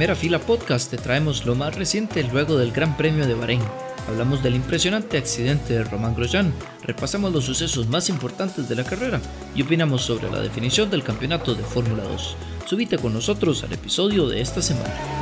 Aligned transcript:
Primera 0.00 0.16
Fila 0.16 0.38
Podcast 0.38 0.90
te 0.90 0.96
traemos 0.96 1.44
lo 1.44 1.54
más 1.54 1.76
reciente 1.76 2.22
luego 2.22 2.56
del 2.56 2.72
Gran 2.72 2.96
Premio 2.96 3.26
de 3.26 3.34
Bahrein. 3.34 3.60
Hablamos 4.08 4.42
del 4.42 4.54
impresionante 4.54 5.18
accidente 5.18 5.74
de 5.74 5.84
Román 5.84 6.14
Grosjean, 6.14 6.54
repasamos 6.82 7.34
los 7.34 7.44
sucesos 7.44 7.86
más 7.86 8.08
importantes 8.08 8.66
de 8.66 8.76
la 8.76 8.84
carrera 8.84 9.20
y 9.54 9.60
opinamos 9.60 10.00
sobre 10.00 10.30
la 10.30 10.40
definición 10.40 10.88
del 10.88 11.02
campeonato 11.02 11.54
de 11.54 11.64
Fórmula 11.64 12.04
2. 12.04 12.36
Subite 12.64 12.96
con 12.96 13.12
nosotros 13.12 13.62
al 13.62 13.74
episodio 13.74 14.26
de 14.26 14.40
esta 14.40 14.62
semana. 14.62 15.19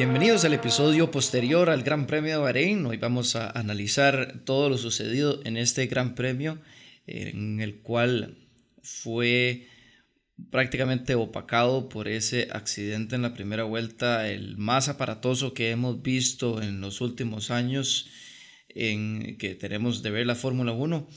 Bienvenidos 0.00 0.46
al 0.46 0.54
episodio 0.54 1.10
posterior 1.10 1.68
al 1.68 1.82
Gran 1.82 2.06
Premio 2.06 2.30
de 2.30 2.38
Bahrein. 2.38 2.86
Hoy 2.86 2.96
vamos 2.96 3.36
a 3.36 3.50
analizar 3.50 4.40
todo 4.46 4.70
lo 4.70 4.78
sucedido 4.78 5.42
en 5.44 5.58
este 5.58 5.88
Gran 5.88 6.14
Premio, 6.14 6.58
en 7.06 7.60
el 7.60 7.80
cual 7.80 8.38
fue 8.82 9.66
prácticamente 10.50 11.16
opacado 11.16 11.90
por 11.90 12.08
ese 12.08 12.48
accidente 12.50 13.14
en 13.14 13.20
la 13.20 13.34
primera 13.34 13.64
vuelta, 13.64 14.30
el 14.30 14.56
más 14.56 14.88
aparatoso 14.88 15.52
que 15.52 15.70
hemos 15.70 16.00
visto 16.00 16.62
en 16.62 16.80
los 16.80 17.02
últimos 17.02 17.50
años 17.50 18.08
en 18.70 19.36
que 19.36 19.54
tenemos 19.54 20.02
de 20.02 20.12
ver 20.12 20.26
la 20.26 20.34
Fórmula 20.34 20.72
1 20.72 21.08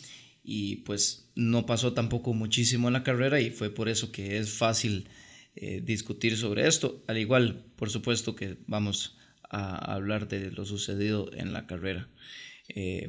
y 0.43 0.75
pues 0.83 1.31
no 1.35 1.65
pasó 1.65 1.93
tampoco 1.93 2.33
muchísimo 2.33 2.89
en 2.89 2.93
la 2.95 3.03
carrera 3.03 3.39
y 3.39 3.49
fue 3.49 3.69
por 3.69 3.87
eso 3.87 4.11
que 4.11 4.39
es 4.39 4.51
fácil 4.51 5.07
eh, 5.55 5.81
discutir 5.83 6.35
sobre 6.35 6.67
esto. 6.67 7.03
Al 7.07 7.19
igual, 7.19 7.63
por 7.75 7.91
supuesto 7.91 8.35
que 8.35 8.57
vamos 8.65 9.17
a 9.49 9.93
hablar 9.93 10.27
de 10.27 10.51
lo 10.51 10.65
sucedido 10.65 11.29
en 11.33 11.53
la 11.53 11.67
carrera. 11.67 12.09
Eh, 12.69 13.07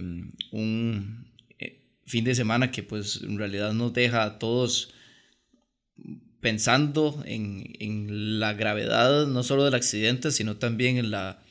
un 0.50 1.32
eh, 1.58 1.80
fin 2.04 2.24
de 2.24 2.34
semana 2.34 2.70
que 2.70 2.82
pues 2.82 3.22
en 3.22 3.38
realidad 3.38 3.72
nos 3.72 3.94
deja 3.94 4.24
a 4.24 4.38
todos 4.38 4.92
pensando 6.40 7.22
en, 7.24 7.72
en, 7.80 8.38
la 8.40 8.52
gravedad 8.52 9.26
no 9.26 9.42
solo 9.42 9.64
del 9.64 9.74
accidente, 9.74 10.30
sino 10.30 10.58
también 10.58 10.98
en 10.98 11.10
la 11.10 11.42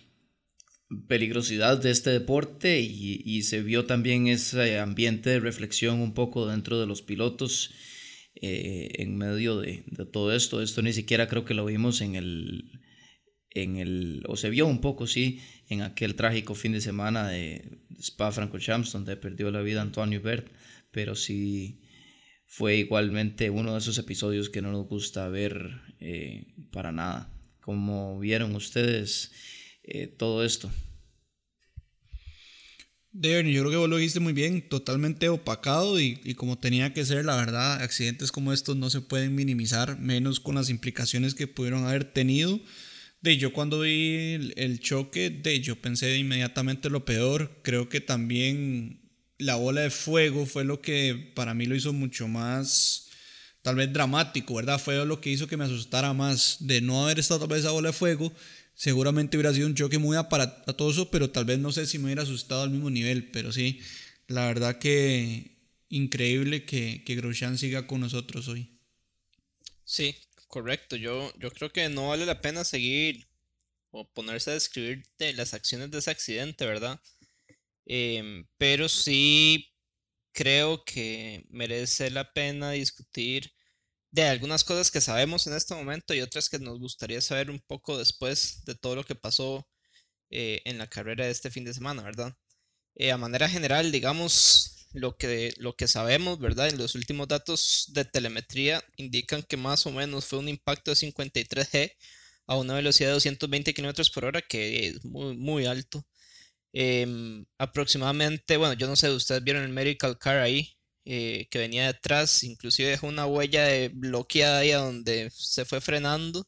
peligrosidad 1.08 1.80
de 1.80 1.90
este 1.90 2.12
deporte 2.12 2.82
y, 2.82 3.24
y 3.26 3.42
se 3.44 3.64
vio 3.64 3.86
también 3.86 4.28
ese 4.28 4.78
ambiente 4.78 5.32
de 5.32 5.40
reflexión 5.40 6.02
un 6.02 6.14
poco 6.14 6.46
dentro 6.46 6.80
de 6.80 6.86
los 6.86 7.02
pilotos 7.02 7.72
eh, 8.36 8.90
en 8.96 9.18
medio 9.18 9.60
de, 9.60 9.84
todo 10.12 10.34
esto. 10.34 10.62
Esto 10.62 10.82
ni 10.82 10.94
siquiera 10.94 11.28
creo 11.28 11.46
que 11.46 11.54
lo 11.54 11.66
vimos 11.66 12.02
en 12.02 12.16
el, 12.16 12.82
en 13.52 13.78
el, 13.78 14.24
o 14.28 14.36
se 14.36 14.50
vio 14.50 14.68
un 14.68 14.82
poco, 14.82 15.08
sí, 15.08 15.42
en 15.70 15.82
aquel 15.82 16.16
trágico 16.16 16.56
fin 16.56 16.72
de 16.74 16.82
semana 16.82 17.28
de 17.28 17.80
Spa 18.00 18.32
Francorchamps, 18.32 18.92
donde 18.92 19.16
perdió 19.18 19.52
la 19.52 19.62
vida 19.62 19.82
Antonio 19.82 20.22
Bert, 20.22 20.48
pero 20.92 21.16
sí 21.16 21.82
fue 22.46 22.78
igualmente 22.78 23.50
uno 23.50 23.74
de 23.74 23.80
esos 23.80 23.98
episodios 23.98 24.50
que 24.50 24.62
no 24.62 24.72
nos 24.72 24.88
gusta 24.88 25.28
ver 25.28 25.82
eh, 26.00 26.54
para 26.72 26.92
nada. 26.92 27.34
como 27.62 28.20
vieron 28.20 28.56
ustedes 28.56 29.32
eh, 29.84 30.08
todo 30.08 30.44
esto? 30.44 30.70
Devin, 33.16 33.52
yo 33.52 33.62
creo 33.62 33.72
que 33.72 33.78
vos 33.78 33.90
lo 33.90 33.98
dijiste 33.98 34.20
muy 34.20 34.34
bien, 34.34 34.68
totalmente 34.68 35.30
opacado 35.30 36.00
y, 36.00 36.20
y, 36.24 36.34
como 36.34 36.58
tenía 36.58 36.94
que 36.94 37.06
ser, 37.06 37.26
la 37.26 37.36
verdad, 37.36 37.82
accidentes 37.84 38.32
como 38.32 38.52
estos 38.52 38.76
no 38.76 38.90
se 38.90 39.02
pueden 39.02 39.36
minimizar, 39.36 40.00
menos 40.00 40.40
con 40.40 40.56
las 40.56 40.72
implicaciones 40.72 41.36
que 41.36 41.46
pudieron 41.46 41.86
haber 41.86 42.06
tenido. 42.06 42.60
De 43.22 43.38
yo 43.38 43.54
cuando 43.54 43.82
vi 43.82 44.52
el, 44.56 44.80
choque, 44.80 45.30
de 45.30 45.62
yo 45.62 45.80
pensé 45.80 46.18
inmediatamente 46.18 46.90
lo 46.90 47.06
peor, 47.06 47.62
creo 47.64 47.88
que 47.88 48.02
también 48.02 49.00
la 49.38 49.56
bola 49.56 49.82
de 49.82 49.92
fuego 49.92 50.48
fue 50.48 50.66
lo 50.66 50.82
que 50.82 51.32
para 51.36 51.54
mí 51.54 51.68
lo 51.68 51.76
hizo 51.76 51.94
mucho 51.94 52.28
más, 52.28 53.10
tal 53.62 53.76
vez 53.76 53.94
dramático, 53.94 54.56
¿verdad? 54.56 54.80
Fue 54.80 55.06
lo 55.06 55.22
que 55.22 55.30
hizo 55.30 55.48
que 55.48 55.56
me 55.56 55.66
asustara 55.66 56.14
más 56.14 56.58
de 56.62 56.82
no 56.82 57.04
haber 57.06 57.20
estado 57.20 57.42
tal 57.42 57.50
vez 57.50 57.60
esa 57.60 57.72
bola 57.72 57.90
de 57.90 57.94
fuego 57.94 58.34
seguramente 58.74 59.38
hubiera 59.38 59.54
sido 59.54 59.68
un 59.68 59.76
choque 59.76 59.98
muy 59.98 60.18
aparatoso, 60.18 61.10
pero 61.12 61.30
tal 61.30 61.46
vez 61.46 61.60
no 61.60 61.72
sé 61.72 61.86
si 61.86 62.00
me 62.00 62.06
hubiera 62.06 62.24
asustado 62.24 62.64
al 62.64 62.70
mismo 62.70 62.90
nivel, 62.90 63.32
pero 63.32 63.52
sí, 63.52 63.80
la 64.28 64.46
verdad 64.48 64.80
que 64.80 65.54
increíble 65.90 66.66
que, 66.66 67.04
que 67.06 67.58
siga 67.58 67.86
con 67.88 68.02
nosotros 68.02 68.48
hoy. 68.48 68.80
Sí, 69.86 70.16
correcto, 70.48 70.96
yo, 70.96 71.32
yo 71.38 71.52
creo 71.52 71.72
que 71.72 71.88
no 71.90 72.10
vale 72.10 72.26
la 72.26 72.42
pena 72.42 72.64
seguir 72.64 73.28
o 73.92 74.08
ponerse 74.10 74.50
a 74.50 74.56
describir 74.56 75.04
las 75.36 75.54
acciones 75.54 75.92
de 75.92 76.00
ese 76.00 76.10
accidente, 76.10 76.66
¿verdad? 76.66 77.00
Em, 77.86 78.48
pero 78.58 78.90
sí 78.90 79.72
creo 80.32 80.84
que 80.84 81.46
merece 81.50 82.10
la 82.10 82.34
pena 82.34 82.72
discutir 82.72 83.54
de 84.14 84.24
algunas 84.24 84.64
cosas 84.64 84.92
que 84.92 85.02
sabemos 85.02 85.48
en 85.48 85.54
este 85.56 85.74
momento 85.76 86.14
y 86.14 86.22
otras 86.22 86.50
que 86.50 86.60
nos 86.60 86.80
gustaría 86.80 87.20
saber 87.22 87.50
un 87.52 87.60
poco 87.60 87.98
después 87.98 88.64
de 88.66 88.76
todo 88.76 88.96
lo 88.96 89.04
que 89.04 89.16
pasó 89.16 89.68
eh, 90.30 90.62
en 90.66 90.78
la 90.78 90.88
carrera 90.88 91.26
de 91.26 91.32
este 91.32 91.52
fin 91.52 91.66
de 91.66 91.74
semana, 91.74 92.04
¿verdad? 92.04 92.36
Eh, 92.96 93.12
a 93.12 93.18
manera 93.18 93.50
general, 93.50 93.92
digamos, 93.92 94.88
lo 94.94 95.18
que, 95.18 95.54
lo 95.58 95.76
que 95.76 95.88
sabemos, 95.88 96.40
¿verdad? 96.40 96.70
En 96.70 96.78
los 96.78 96.96
últimos 96.96 97.28
datos 97.28 97.88
de 97.94 98.06
telemetría 98.06 98.84
indican 98.98 99.44
que 99.44 99.58
más 99.58 99.86
o 99.88 99.92
menos 99.92 100.26
fue 100.28 100.40
un 100.40 100.50
impacto 100.50 100.92
de 100.92 100.98
53G 100.98 101.94
a 102.48 102.58
una 102.58 102.76
velocidad 102.76 103.10
de 103.10 103.14
220 103.16 103.74
km 103.74 104.12
por 104.14 104.26
hora, 104.26 104.42
que 104.42 104.90
es 104.90 105.06
muy, 105.06 105.36
muy 105.38 105.66
alto. 105.66 106.06
Em, 106.74 107.46
aproximadamente, 107.58 108.58
bueno, 108.58 108.74
yo 108.76 108.88
no 108.88 108.96
sé, 108.96 109.10
ustedes 109.12 109.44
vieron 109.44 109.64
el 109.64 109.70
medical 109.74 110.18
car 110.20 110.40
ahí, 110.40 110.73
eh, 111.06 111.48
que 111.50 111.60
venía 111.60 111.88
detrás, 111.88 112.44
inclusive 112.44 112.90
dejó 112.90 113.08
una 113.08 113.26
huella 113.28 113.66
de 113.66 113.90
bloqueada 113.90 114.60
ahí 114.60 114.72
a 114.72 114.78
donde 114.80 115.30
se 115.32 115.66
fue 115.66 115.82
frenando. 115.82 116.48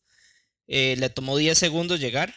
Eh, 0.67 0.95
le 0.97 1.09
tomó 1.09 1.37
10 1.37 1.57
segundos 1.57 1.99
llegar 1.99 2.33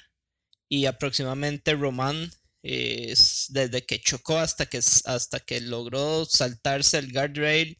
y 0.69 0.87
aproximadamente 0.87 1.75
Román, 1.75 2.31
eh, 2.63 3.15
desde 3.51 3.85
que 3.87 4.01
chocó 4.01 4.39
hasta 4.39 4.67
que, 4.67 4.79
hasta 4.79 5.41
que 5.41 5.61
logró 5.61 6.25
saltarse 6.27 6.99
el 6.99 7.13
guardrail, 7.13 7.79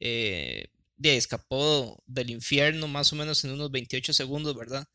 eh, 0.00 0.68
escapó 1.02 2.02
del 2.06 2.30
infierno 2.30 2.88
más 2.88 3.12
o 3.12 3.16
menos 3.16 3.44
en 3.44 3.52
unos 3.52 3.70
28 3.70 4.12
segundos, 4.12 4.56
¿verdad? 4.56 4.86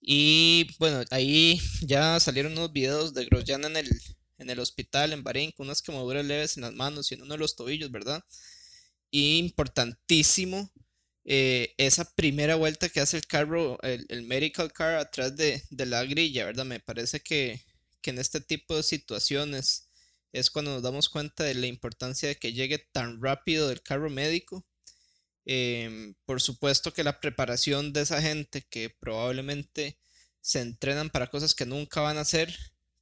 Y 0.00 0.68
bueno, 0.78 1.02
ahí 1.10 1.60
ya 1.82 2.20
salieron 2.20 2.52
unos 2.52 2.72
videos 2.72 3.14
de 3.14 3.24
Grosjean 3.26 3.64
en 3.64 3.76
el, 3.78 3.90
en 4.38 4.50
el 4.50 4.58
hospital 4.58 5.12
en 5.12 5.22
Bahrein 5.22 5.52
con 5.52 5.66
unas 5.66 5.82
quemaduras 5.82 6.24
leves 6.24 6.56
en 6.56 6.62
las 6.62 6.72
manos 6.72 7.10
y 7.10 7.14
en 7.14 7.22
uno 7.22 7.34
de 7.34 7.38
los 7.38 7.56
tobillos, 7.56 7.90
¿verdad? 7.90 8.24
Y 9.10 9.38
importantísimo, 9.38 10.72
eh, 11.24 11.74
esa 11.78 12.04
primera 12.14 12.56
vuelta 12.56 12.88
que 12.88 13.00
hace 13.00 13.16
el 13.16 13.26
carro, 13.26 13.78
el, 13.82 14.22
medical 14.24 14.72
car 14.72 14.96
atrás 14.96 15.36
de, 15.36 15.62
la 15.70 16.04
grilla, 16.04 16.44
¿verdad? 16.44 16.66
Me 16.66 16.80
parece 16.80 17.20
que, 17.20 17.62
en 18.04 18.18
este 18.18 18.40
tipo 18.42 18.76
de 18.76 18.82
situaciones 18.82 19.88
es 20.32 20.50
cuando 20.50 20.72
nos 20.72 20.82
damos 20.82 21.08
cuenta 21.08 21.44
de 21.44 21.54
la 21.54 21.66
importancia 21.66 22.28
de 22.28 22.36
que 22.36 22.52
llegue 22.52 22.78
tan 22.78 23.22
rápido 23.22 23.70
el 23.70 23.82
carro 23.82 24.10
médico. 24.10 24.66
Em, 25.46 26.14
por 26.26 26.42
supuesto 26.42 26.92
que 26.92 27.04
la 27.04 27.20
preparación 27.20 27.92
de 27.92 28.02
esa 28.02 28.20
gente 28.20 28.62
que 28.68 28.90
probablemente 28.90 29.98
se 30.40 30.60
entrenan 30.60 31.10
para 31.10 31.28
cosas 31.28 31.54
que 31.54 31.66
nunca 31.66 32.00
van 32.02 32.18
a 32.18 32.22
hacer, 32.22 32.54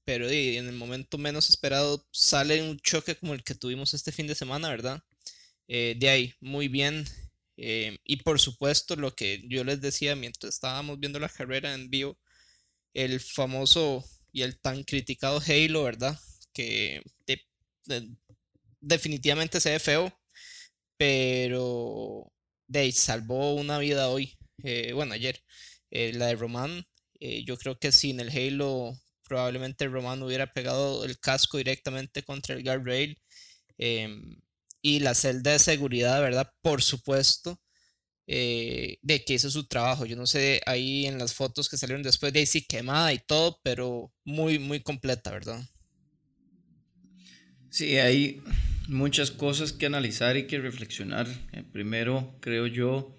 pero 0.04 0.28
en 0.28 0.66
el 0.68 0.74
momento 0.74 1.18
menos 1.18 1.50
esperado 1.50 2.06
sale 2.12 2.62
un 2.62 2.78
choque 2.80 3.16
como 3.16 3.34
el 3.34 3.44
que 3.44 3.54
tuvimos 3.54 3.94
este 3.94 4.12
fin 4.12 4.26
de 4.26 4.34
semana, 4.34 4.68
¿verdad? 4.68 5.02
Eh, 5.68 5.96
de 5.98 6.08
ahí, 6.10 6.34
muy 6.40 6.68
bien. 6.68 7.06
Eh, 7.56 7.98
y 8.04 8.16
por 8.18 8.40
supuesto, 8.40 8.96
lo 8.96 9.14
que 9.14 9.42
yo 9.48 9.64
les 9.64 9.80
decía 9.80 10.16
mientras 10.16 10.54
estábamos 10.54 10.98
viendo 11.00 11.20
la 11.20 11.28
carrera 11.28 11.74
en 11.74 11.90
vivo, 11.90 12.18
el 12.94 13.20
famoso 13.20 14.04
y 14.32 14.42
el 14.42 14.60
tan 14.60 14.84
criticado 14.84 15.40
Halo, 15.46 15.84
¿verdad? 15.84 16.18
Que 16.52 17.02
definitivamente 18.80 19.60
se 19.60 19.70
ve 19.70 19.78
feo, 19.78 20.12
pero 20.96 22.32
de 22.68 22.80
ahí, 22.80 22.92
salvó 22.92 23.54
una 23.54 23.78
vida 23.78 24.08
hoy, 24.08 24.38
eh, 24.64 24.92
bueno, 24.94 25.14
ayer. 25.14 25.42
la 25.90 26.26
de 26.28 26.36
Román, 26.36 26.86
yo 27.20 27.56
creo 27.58 27.78
que 27.78 27.92
sin 27.92 28.20
el 28.20 28.30
Halo 28.30 28.94
probablemente 29.32 29.88
Román 29.88 30.22
hubiera 30.22 30.52
pegado 30.52 31.06
el 31.06 31.18
casco 31.18 31.56
directamente 31.56 32.22
contra 32.22 32.54
el 32.54 32.62
guardrail. 32.62 33.16
Em, 33.78 34.36
y 34.82 35.00
la 35.00 35.14
celda 35.14 35.52
de 35.52 35.58
seguridad, 35.58 36.20
¿verdad? 36.20 36.52
Por 36.60 36.82
supuesto, 36.82 37.58
eh, 38.26 38.98
de 39.00 39.24
que 39.24 39.32
hizo 39.32 39.48
su 39.48 39.66
trabajo. 39.66 40.04
Yo 40.04 40.16
no 40.16 40.26
sé 40.26 40.60
ahí 40.66 41.06
en 41.06 41.16
las 41.18 41.32
fotos 41.32 41.70
que 41.70 41.78
salieron 41.78 42.02
después 42.02 42.30
de 42.34 42.40
ahí 42.40 42.46
sí 42.46 42.66
quemada 42.66 43.10
y 43.14 43.20
todo, 43.20 43.58
pero 43.62 44.12
muy, 44.22 44.58
muy 44.58 44.80
completa, 44.80 45.30
¿verdad? 45.30 45.64
Sí, 47.70 47.96
hay 47.96 48.42
muchas 48.86 49.30
cosas 49.30 49.72
que 49.72 49.86
analizar 49.86 50.36
y 50.36 50.46
que 50.46 50.58
reflexionar. 50.58 51.26
Eh, 51.52 51.64
primero, 51.72 52.36
creo 52.40 52.66
yo, 52.66 53.16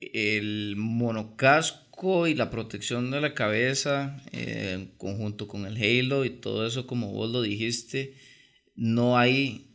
el 0.00 0.74
monocasco 0.78 1.81
casco 1.92 2.26
y 2.26 2.34
la 2.34 2.50
protección 2.50 3.10
de 3.10 3.20
la 3.20 3.34
cabeza, 3.34 4.20
eh, 4.32 4.72
en 4.74 4.86
conjunto 4.96 5.48
con 5.48 5.66
el 5.66 5.76
halo 5.76 6.24
y 6.24 6.30
todo 6.30 6.66
eso, 6.66 6.86
como 6.86 7.12
vos 7.12 7.30
lo 7.30 7.42
dijiste, 7.42 8.14
no 8.74 9.18
hay, 9.18 9.66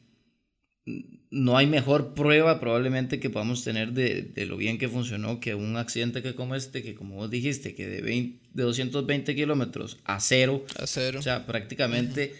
no 1.29 1.57
hay 1.57 1.67
mejor 1.67 2.13
prueba 2.13 2.59
probablemente 2.59 3.19
que 3.19 3.29
podamos 3.29 3.63
tener 3.63 3.93
de, 3.93 4.45
lo 4.45 4.57
bien 4.57 4.77
que 4.77 4.89
funcionó 4.89 5.39
que 5.39 5.55
un 5.55 5.77
accidente 5.77 6.21
que 6.21 6.35
como 6.35 6.55
este, 6.55 6.83
que 6.83 6.95
como 6.95 7.15
vos 7.15 7.29
dijiste, 7.29 7.75
que 7.75 7.87
de, 7.87 8.01
de 8.01 8.63
220 8.63 9.35
kilómetros 9.35 9.97
a 10.03 10.19
cero, 10.19 10.65
a 10.79 10.87
cero, 10.87 11.19
o 11.19 11.21
sea, 11.21 11.45
prácticamente 11.45 12.33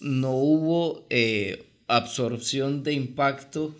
no 0.00 0.32
hubo 0.32 1.06
eh, 1.10 1.64
absorción 1.88 2.82
de 2.82 2.92
impacto 2.92 3.76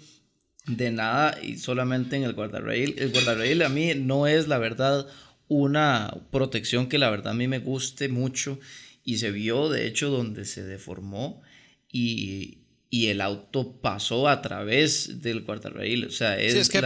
de 0.67 0.93
nada 0.93 1.39
y 1.43 1.59
solamente 1.59 2.17
en 2.17 2.23
el 2.23 2.35
guardarrail. 2.35 2.95
El 2.99 3.11
guardarrail 3.11 3.63
a 3.63 3.69
mí 3.69 3.93
no 3.97 4.29
es 4.29 4.47
la 4.47 4.59
verdad 4.59 5.09
una 5.53 6.15
protección 6.31 6.89
que 6.89 6.99
la 6.99 7.11
verdad 7.11 7.33
a 7.33 7.37
mí 7.37 7.47
me 7.47 7.59
guste 7.59 8.09
mucho 8.09 8.59
y 9.05 9.19
se 9.19 9.31
vio 9.31 9.69
de 9.69 9.87
hecho 9.87 10.09
donde 10.09 10.45
se 10.45 10.63
deformó 10.63 11.43
y, 11.91 12.59
el 12.91 13.23
auto 13.23 13.81
pasó 13.81 14.29
a 14.29 14.43
través 14.43 15.23
del 15.23 15.43
guardarrail. 15.43 16.05
O 16.05 16.11
sea, 16.11 16.39
es, 16.39 16.69
que 16.69 16.83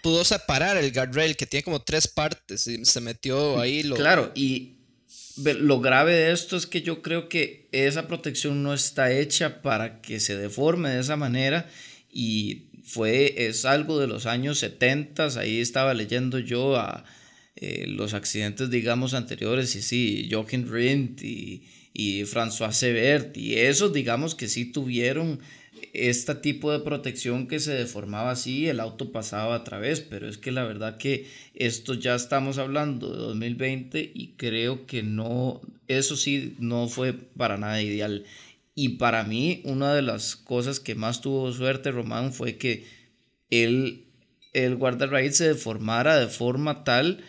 pudo, 0.00 0.24
separar 0.24 0.78
el 0.78 0.92
guardrail 0.92 1.36
que 1.36 1.44
tiene 1.44 1.62
como 1.62 1.82
tres 1.82 2.08
partes 2.08 2.66
y 2.66 2.84
se 2.86 3.00
metió 3.02 3.60
ahí. 3.60 3.82
Lo... 3.82 3.96
Claro, 3.96 4.32
y 4.34 4.76
lo 5.36 5.80
grave 5.80 6.14
de 6.14 6.32
esto 6.32 6.56
es 6.56 6.66
que 6.66 6.80
yo 6.80 7.02
creo 7.02 7.28
que 7.28 7.68
esa 7.72 8.08
protección 8.08 8.62
no 8.62 8.72
está 8.72 9.12
hecha 9.12 9.60
para 9.60 10.00
que 10.00 10.20
se 10.20 10.38
deforme 10.38 10.88
de 10.88 11.00
esa 11.00 11.16
manera 11.16 11.68
y 12.10 12.70
fue, 12.82 13.46
es 13.46 13.66
algo 13.66 14.00
de 14.00 14.06
los 14.06 14.24
años 14.24 14.58
70, 14.58 15.28
ahí 15.38 15.60
estaba 15.60 15.92
leyendo 15.92 16.38
yo 16.38 16.76
a 16.76 17.04
eh, 17.60 17.84
los 17.86 18.14
accidentes, 18.14 18.70
digamos, 18.70 19.14
anteriores, 19.14 19.76
y 19.76 19.82
sí, 19.82 20.28
Joachim 20.30 20.66
Rindt 20.70 21.22
y, 21.22 21.62
y 21.92 22.22
François 22.22 22.72
Sebert, 22.72 23.36
y 23.36 23.54
esos, 23.56 23.92
digamos, 23.92 24.34
que 24.34 24.48
sí 24.48 24.64
tuvieron 24.64 25.40
este 25.92 26.34
tipo 26.36 26.72
de 26.72 26.80
protección 26.80 27.46
que 27.46 27.58
se 27.58 27.72
deformaba 27.72 28.30
así, 28.30 28.68
el 28.68 28.80
auto 28.80 29.12
pasaba 29.12 29.54
a 29.54 29.64
través, 29.64 30.00
pero 30.00 30.28
es 30.28 30.38
que 30.38 30.52
la 30.52 30.64
verdad 30.64 30.98
que 30.98 31.26
esto 31.54 31.94
ya 31.94 32.14
estamos 32.14 32.58
hablando 32.58 33.12
de 33.12 33.18
2020 33.18 34.10
y 34.14 34.34
creo 34.36 34.86
que 34.86 35.02
no, 35.02 35.60
eso 35.88 36.16
sí, 36.16 36.56
no 36.58 36.88
fue 36.88 37.12
para 37.12 37.58
nada 37.58 37.82
ideal. 37.82 38.24
Y 38.74 38.90
para 38.90 39.24
mí, 39.24 39.60
una 39.64 39.94
de 39.94 40.02
las 40.02 40.36
cosas 40.36 40.80
que 40.80 40.94
más 40.94 41.20
tuvo 41.20 41.52
suerte 41.52 41.90
Román 41.90 42.32
fue 42.32 42.56
que 42.56 42.86
él, 43.50 44.06
el 44.52 44.76
guardarraíz 44.76 45.36
se 45.36 45.48
deformara 45.48 46.18
de 46.18 46.28
forma 46.28 46.84
tal 46.84 47.22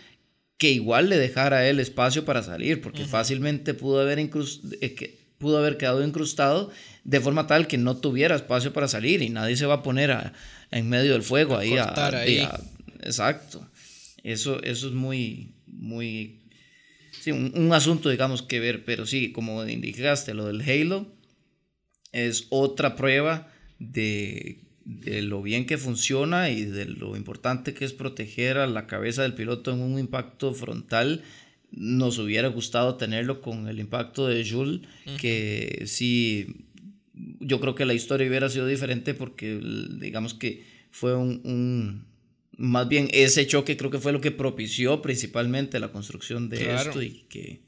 que 0.62 0.69
igual 0.69 1.10
le 1.10 1.18
dejara 1.18 1.58
a 1.58 1.68
él 1.68 1.80
espacio 1.80 2.24
para 2.24 2.44
salir, 2.44 2.81
porque 2.81 3.04
fácilmente 3.04 3.74
pudo 3.74 4.00
haber, 4.00 4.19
eh, 4.19 5.19
pudo 5.40 5.58
haber 5.58 5.75
quedado 5.78 6.06
incrustado 6.06 6.69
de 7.04 7.19
forma 7.19 7.48
tal 7.48 7.66
que 7.66 7.80
no 7.80 7.98
tuviera 7.98 8.36
espacio 8.36 8.72
para 8.72 8.88
salir 8.88 9.24
y 9.24 9.30
nadie 9.30 9.58
se 9.58 9.66
va 9.66 9.74
a 9.74 9.81
poner 9.81 10.34
en 10.69 10.88
medio 10.88 11.13
del 11.13 11.24
fuego 11.24 11.58
ahí, 11.58 11.74
exacto. 13.02 13.68
Eso, 14.22 14.62
eso 14.62 14.88
es 14.90 14.94
muy, 14.94 15.56
muy, 15.66 16.44
sí, 17.19 17.31
un, 17.31 17.54
un, 17.56 17.74
asunto, 17.74 18.10
digamos, 18.12 18.44
que 18.44 18.60
ver, 18.60 18.86
pero 18.86 19.08
sí, 19.08 19.31
como 19.31 19.68
indicaste, 19.68 20.36
lo 20.36 20.46
del 20.46 20.62
Halo 20.62 21.08
es 22.12 22.46
otra 22.52 22.96
prueba 22.96 23.52
de, 23.80 24.60
de, 24.86 25.22
lo 25.22 25.42
bien 25.42 25.66
que 25.66 25.78
funciona 25.78 26.50
y 26.50 26.66
de 26.66 26.86
lo 26.86 27.16
importante 27.16 27.74
que 27.74 27.86
es 27.86 27.94
proteger 27.94 28.57
a 28.57 28.68
la 28.68 28.88
cabeza 28.88 29.24
del 29.24 29.33
piloto 29.33 29.72
en 29.72 29.81
un 29.81 30.00
impacto 30.00 30.54
frontal. 30.54 31.24
Nos 31.72 32.18
hubiera 32.18 32.50
gustado 32.50 32.95
tenerlo 32.95 33.42
con 33.42 33.68
el 33.68 33.80
impacto 33.80 34.28
de 34.28 34.48
Jules, 34.50 34.81
que 35.19 35.83
sí, 35.86 36.66
yo 37.39 37.60
creo 37.60 37.75
que 37.75 37.86
la 37.86 37.94
historia 37.94 38.28
hubiera 38.28 38.50
sido 38.50 38.68
diferente 38.68 39.13
porque 39.13 39.60
digamos 40.00 40.33
que 40.33 40.66
fue 40.92 41.16
un, 41.16 41.42
un 41.45 42.06
más 42.57 42.88
bien 42.88 43.10
ese 43.12 43.48
choque 43.48 43.77
creo 43.77 43.89
que 43.89 44.00
fue 44.00 44.12
lo 44.12 44.22
que 44.22 44.31
propició 44.31 45.01
principalmente 45.01 45.80
la 45.80 45.92
construcción 45.92 46.50
de 46.50 46.75
esto 46.75 47.01
y 47.01 47.24
que... 47.30 47.62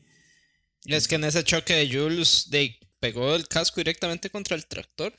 Es 0.86 1.08
que 1.08 1.16
en 1.16 1.24
ese 1.24 1.46
choque 1.46 1.74
de 1.74 1.88
Jules, 1.90 2.50
de 2.50 2.78
pegó 3.00 3.36
el 3.36 3.48
casco 3.48 3.82
directamente 3.82 4.30
contra 4.30 4.56
el 4.56 4.66
tractor. 4.66 5.14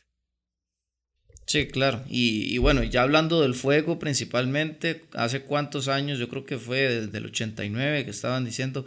Sí, 1.46 1.66
claro. 1.66 2.02
Y, 2.08 2.56
bueno, 2.58 2.82
ya 2.84 3.02
hablando 3.02 3.42
del 3.42 3.54
fuego 3.54 3.98
principalmente, 3.98 5.04
hace 5.12 5.42
cuántos 5.42 5.88
años, 5.88 6.18
yo 6.18 6.28
creo 6.28 6.46
que 6.46 6.58
fue 6.58 6.78
desde 6.78 7.18
el 7.18 7.26
89 7.26 8.04
que 8.04 8.10
estaban 8.10 8.44
diciendo 8.44 8.86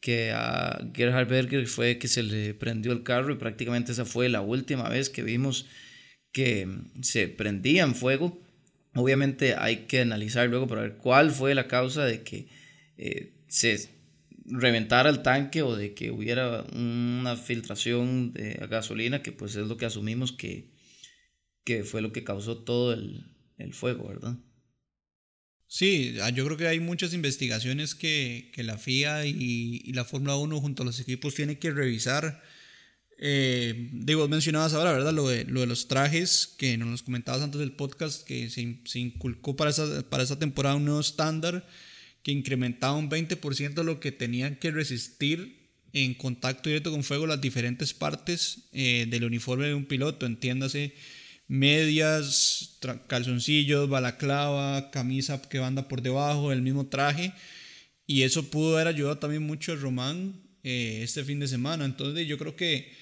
que 0.00 0.32
a 0.32 0.80
Gerhard 0.94 1.28
Berger 1.28 1.66
fue 1.68 1.98
que 1.98 2.08
se 2.08 2.24
le 2.24 2.54
prendió 2.54 2.90
el 2.92 3.04
carro 3.04 3.32
y 3.32 3.36
prácticamente 3.36 3.92
esa 3.92 4.04
fue 4.04 4.28
la 4.28 4.40
última 4.40 4.88
vez 4.88 5.10
que 5.10 5.22
vimos 5.22 5.66
que 6.32 6.68
se 7.02 7.28
prendía 7.28 7.84
en 7.84 7.94
fuego. 7.94 8.40
Obviamente 8.94 9.54
hay 9.56 9.86
que 9.86 10.00
analizar 10.00 10.48
luego 10.48 10.66
para 10.66 10.82
ver 10.82 10.96
cuál 10.96 11.30
fue 11.30 11.54
la 11.54 11.68
causa 11.68 12.04
de 12.04 12.22
que 12.22 12.48
eh, 12.98 13.32
se 13.46 13.90
reventara 14.44 15.08
el 15.08 15.22
tanque 15.22 15.62
o 15.62 15.76
de 15.76 15.94
que 15.94 16.10
hubiera 16.10 16.62
una 16.74 17.36
filtración 17.36 18.32
de 18.32 18.54
gasolina, 18.68 19.22
que 19.22 19.32
pues 19.32 19.54
es 19.56 19.66
lo 19.68 19.76
que 19.76 19.86
asumimos 19.86 20.32
que, 20.32 20.71
que 21.64 21.84
fue 21.84 22.02
lo 22.02 22.12
que 22.12 22.24
causó 22.24 22.58
todo 22.58 22.92
el, 22.92 23.24
fuego, 23.72 24.08
¿verdad? 24.08 24.36
Sí, 25.68 26.16
ah, 26.20 26.30
yo 26.30 26.44
creo 26.44 26.56
que 26.56 26.66
hay 26.66 26.80
muchas 26.80 27.14
investigaciones 27.14 27.94
que, 27.94 28.50
la 28.56 28.76
FIA 28.76 29.24
y, 29.26 29.92
la 29.92 30.04
Fórmula 30.04 30.36
1 30.36 30.60
junto 30.60 30.82
a 30.82 30.86
los 30.86 30.98
equipos 30.98 31.34
tienen 31.34 31.56
que 31.56 31.70
revisar. 31.70 32.42
Eh, 33.18 33.90
digo, 33.92 34.26
mencionabas 34.26 34.74
ahora, 34.74 34.92
¿verdad? 34.92 35.12
Lo 35.12 35.28
de, 35.28 35.44
lo 35.44 35.60
de 35.60 35.66
los 35.66 35.86
trajes, 35.86 36.52
que 36.58 36.76
nos 36.76 37.04
comentabas 37.04 37.40
antes 37.40 37.60
del 37.60 37.72
podcast, 37.72 38.26
que 38.26 38.50
se, 38.50 38.80
se 38.84 38.98
inculcó 38.98 39.54
para 39.54 39.70
esa, 39.70 40.02
para 40.10 40.24
esa 40.24 40.38
temporada 40.38 40.74
un 40.74 40.84
nuevo 40.84 41.00
estándar 41.00 41.64
que 42.22 42.32
incrementaba 42.32 42.96
un 42.96 43.10
20% 43.10 43.82
lo 43.82 44.00
que 44.00 44.12
tenían 44.12 44.56
que 44.56 44.70
resistir 44.70 45.62
en 45.92 46.14
contacto 46.14 46.68
directo 46.68 46.90
con 46.90 47.04
fuego 47.04 47.26
las 47.26 47.40
diferentes 47.40 47.92
partes 47.92 48.68
eh, 48.72 49.06
del 49.08 49.24
uniforme 49.24 49.66
de 49.66 49.74
un 49.74 49.84
piloto, 49.84 50.26
entiéndase 50.26 50.94
medias, 51.48 52.78
calzoncillos, 53.06 53.88
balaclava, 53.88 54.90
camisa 54.90 55.40
que 55.42 55.58
banda 55.58 55.88
por 55.88 56.02
debajo, 56.02 56.52
el 56.52 56.62
mismo 56.62 56.86
traje. 56.86 57.32
Y 58.06 58.22
eso 58.22 58.50
pudo 58.50 58.76
haber 58.76 58.88
ayudado 58.88 59.18
también 59.18 59.42
mucho 59.42 59.72
a 59.72 59.76
Román 59.76 60.42
eh, 60.62 61.00
este 61.02 61.24
fin 61.24 61.40
de 61.40 61.48
semana. 61.48 61.84
Entonces 61.84 62.26
yo 62.26 62.38
creo 62.38 62.56
que 62.56 62.92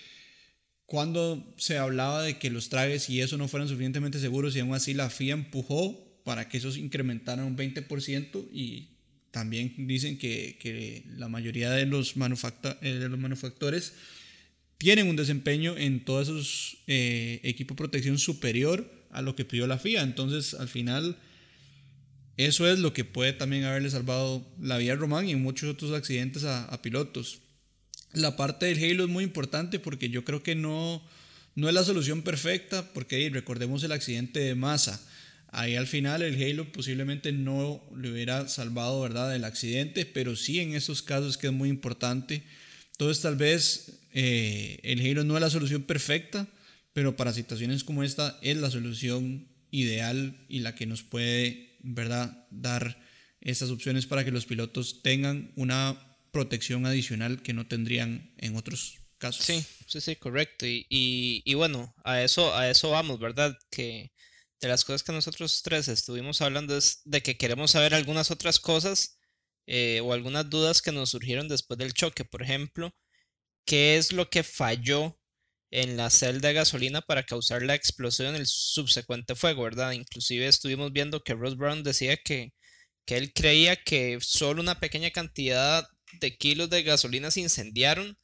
cuando 0.86 1.54
se 1.56 1.78
hablaba 1.78 2.22
de 2.22 2.38
que 2.38 2.50
los 2.50 2.68
trajes 2.68 3.08
y 3.08 3.20
eso 3.20 3.36
no 3.36 3.48
fueran 3.48 3.68
suficientemente 3.68 4.18
seguros 4.18 4.56
y 4.56 4.60
aún 4.60 4.74
así 4.74 4.94
la 4.94 5.08
FIA 5.08 5.34
empujó 5.34 6.22
para 6.24 6.48
que 6.48 6.58
esos 6.58 6.76
incrementaran 6.76 7.44
un 7.44 7.56
20% 7.56 8.48
y 8.52 8.88
también 9.30 9.74
dicen 9.86 10.18
que, 10.18 11.04
la 11.16 11.28
mayoría 11.28 11.70
de 11.70 11.86
los, 11.86 12.14
eh, 12.16 12.88
de 12.88 13.08
los 13.08 13.18
manufactores 13.18 13.94
tienen 14.80 15.08
un 15.08 15.16
desempeño 15.16 15.76
en 15.76 16.06
todos 16.06 16.28
esos 16.28 16.78
eh, 16.86 17.38
equipos 17.44 17.76
de 17.76 17.80
protección 17.80 18.18
superior 18.18 18.90
a 19.10 19.20
lo 19.20 19.36
que 19.36 19.44
pidió 19.44 19.66
la 19.66 19.76
FIA. 19.76 20.00
Entonces, 20.00 20.54
al 20.54 20.68
final, 20.68 21.18
eso 22.38 22.66
es 22.66 22.78
lo 22.78 22.94
que 22.94 23.04
puede 23.04 23.34
también 23.34 23.64
haberle 23.64 23.90
salvado 23.90 24.50
la 24.58 24.78
vida 24.78 24.94
a 24.94 24.96
Román 24.96 25.28
y 25.28 25.34
muchos 25.34 25.68
otros 25.68 25.92
accidentes 25.92 26.44
a, 26.44 26.80
pilotos. 26.80 27.40
La 28.14 28.36
parte 28.36 28.64
del 28.64 28.82
Halo 28.82 29.04
es 29.04 29.10
muy 29.10 29.22
importante 29.22 29.80
porque 29.80 30.08
yo 30.08 30.24
creo 30.24 30.42
que 30.42 30.54
no, 30.54 31.06
no 31.56 31.68
es 31.68 31.74
la 31.74 31.84
solución 31.84 32.22
perfecta, 32.22 32.90
porque 32.94 33.28
recordemos 33.30 33.84
el 33.84 33.92
accidente 33.92 34.40
de 34.40 34.54
Massa 34.54 34.98
Ahí 35.52 35.76
al 35.76 35.88
final 35.88 36.22
el 36.22 36.42
Halo 36.42 36.72
posiblemente 36.72 37.32
no 37.32 37.84
le 37.94 38.10
hubiera 38.10 38.48
salvado, 38.48 39.02
¿verdad?, 39.02 39.30
del 39.30 39.44
accidente, 39.44 40.06
pero 40.06 40.36
sí 40.36 40.60
en 40.60 40.74
esos 40.74 41.02
casos 41.02 41.36
que 41.36 41.48
es 41.48 41.52
muy 41.52 41.68
importante. 41.68 42.44
Entonces 42.92 43.20
tal 43.20 43.36
vez 43.36 43.99
eh, 44.12 44.80
el 44.82 45.00
Halo 45.00 45.24
no 45.24 45.36
es 45.36 45.40
la 45.40 45.50
solución 45.50 45.82
perfecta, 45.82 46.48
pero 46.92 47.16
para 47.16 47.32
situaciones 47.32 47.84
como 47.84 48.02
esta 48.02 48.38
es 48.42 48.56
la 48.56 48.70
solución 48.70 49.48
ideal 49.70 50.44
y 50.48 50.60
la 50.60 50.74
que 50.74 50.86
nos 50.86 51.02
puede, 51.02 51.76
¿verdad?, 51.80 52.46
dar 52.50 53.00
esas 53.40 53.70
opciones 53.70 54.06
para 54.06 54.24
que 54.24 54.32
los 54.32 54.46
pilotos 54.46 55.02
tengan 55.02 55.52
una 55.56 56.18
protección 56.30 56.86
adicional 56.86 57.42
que 57.42 57.52
no 57.52 57.66
tendrían 57.66 58.32
en 58.38 58.56
otros 58.56 58.98
casos. 59.18 59.44
Sí, 59.44 59.64
sí, 59.86 60.00
sí, 60.00 60.16
correcto. 60.16 60.66
Y, 60.66 60.86
y, 60.88 61.42
y 61.44 61.54
bueno, 61.54 61.94
a 62.04 62.22
eso, 62.22 62.54
a 62.54 62.68
eso 62.68 62.90
vamos, 62.90 63.18
¿verdad? 63.18 63.56
Que 63.70 64.12
de 64.60 64.68
las 64.68 64.84
cosas 64.84 65.02
que 65.02 65.12
nosotros 65.12 65.62
tres 65.62 65.88
estuvimos 65.88 66.42
hablando 66.42 66.76
es 66.76 67.00
de 67.04 67.22
que 67.22 67.36
queremos 67.36 67.70
saber 67.70 67.94
algunas 67.94 68.30
otras 68.30 68.58
cosas 68.58 69.18
eh, 69.66 70.00
o 70.02 70.12
algunas 70.12 70.50
dudas 70.50 70.82
que 70.82 70.92
nos 70.92 71.10
surgieron 71.10 71.48
después 71.48 71.78
del 71.78 71.94
choque. 71.94 72.24
Por 72.24 72.42
ejemplo, 72.42 72.94
¿qué 73.70 73.96
es 73.96 74.12
lo 74.12 74.28
que 74.28 74.42
falló 74.42 75.16
en 75.70 75.96
la 75.96 76.10
celda 76.10 76.48
de 76.48 76.54
gasolina 76.54 77.02
para 77.02 77.22
causar 77.22 77.62
la 77.62 77.76
explosión 77.76 78.34
el 78.34 78.48
subsecuente 78.48 79.36
fuego, 79.36 79.62
verdad? 79.62 79.92
Inclusive 79.92 80.48
estuvimos 80.48 80.92
viendo 80.92 81.22
que 81.22 81.34
Ross 81.34 81.56
Brown 81.56 81.84
decía 81.84 82.16
que, 82.16 82.52
que 83.06 83.16
él 83.16 83.32
creía 83.32 83.76
que 83.76 84.18
solo 84.20 84.60
una 84.60 84.80
pequeña 84.80 85.12
cantidad 85.12 85.86
de 86.20 86.36
kilos 86.36 86.68
de 86.68 86.82
gasolina 86.82 87.30
se 87.30 87.42
incendiaron, 87.42 88.18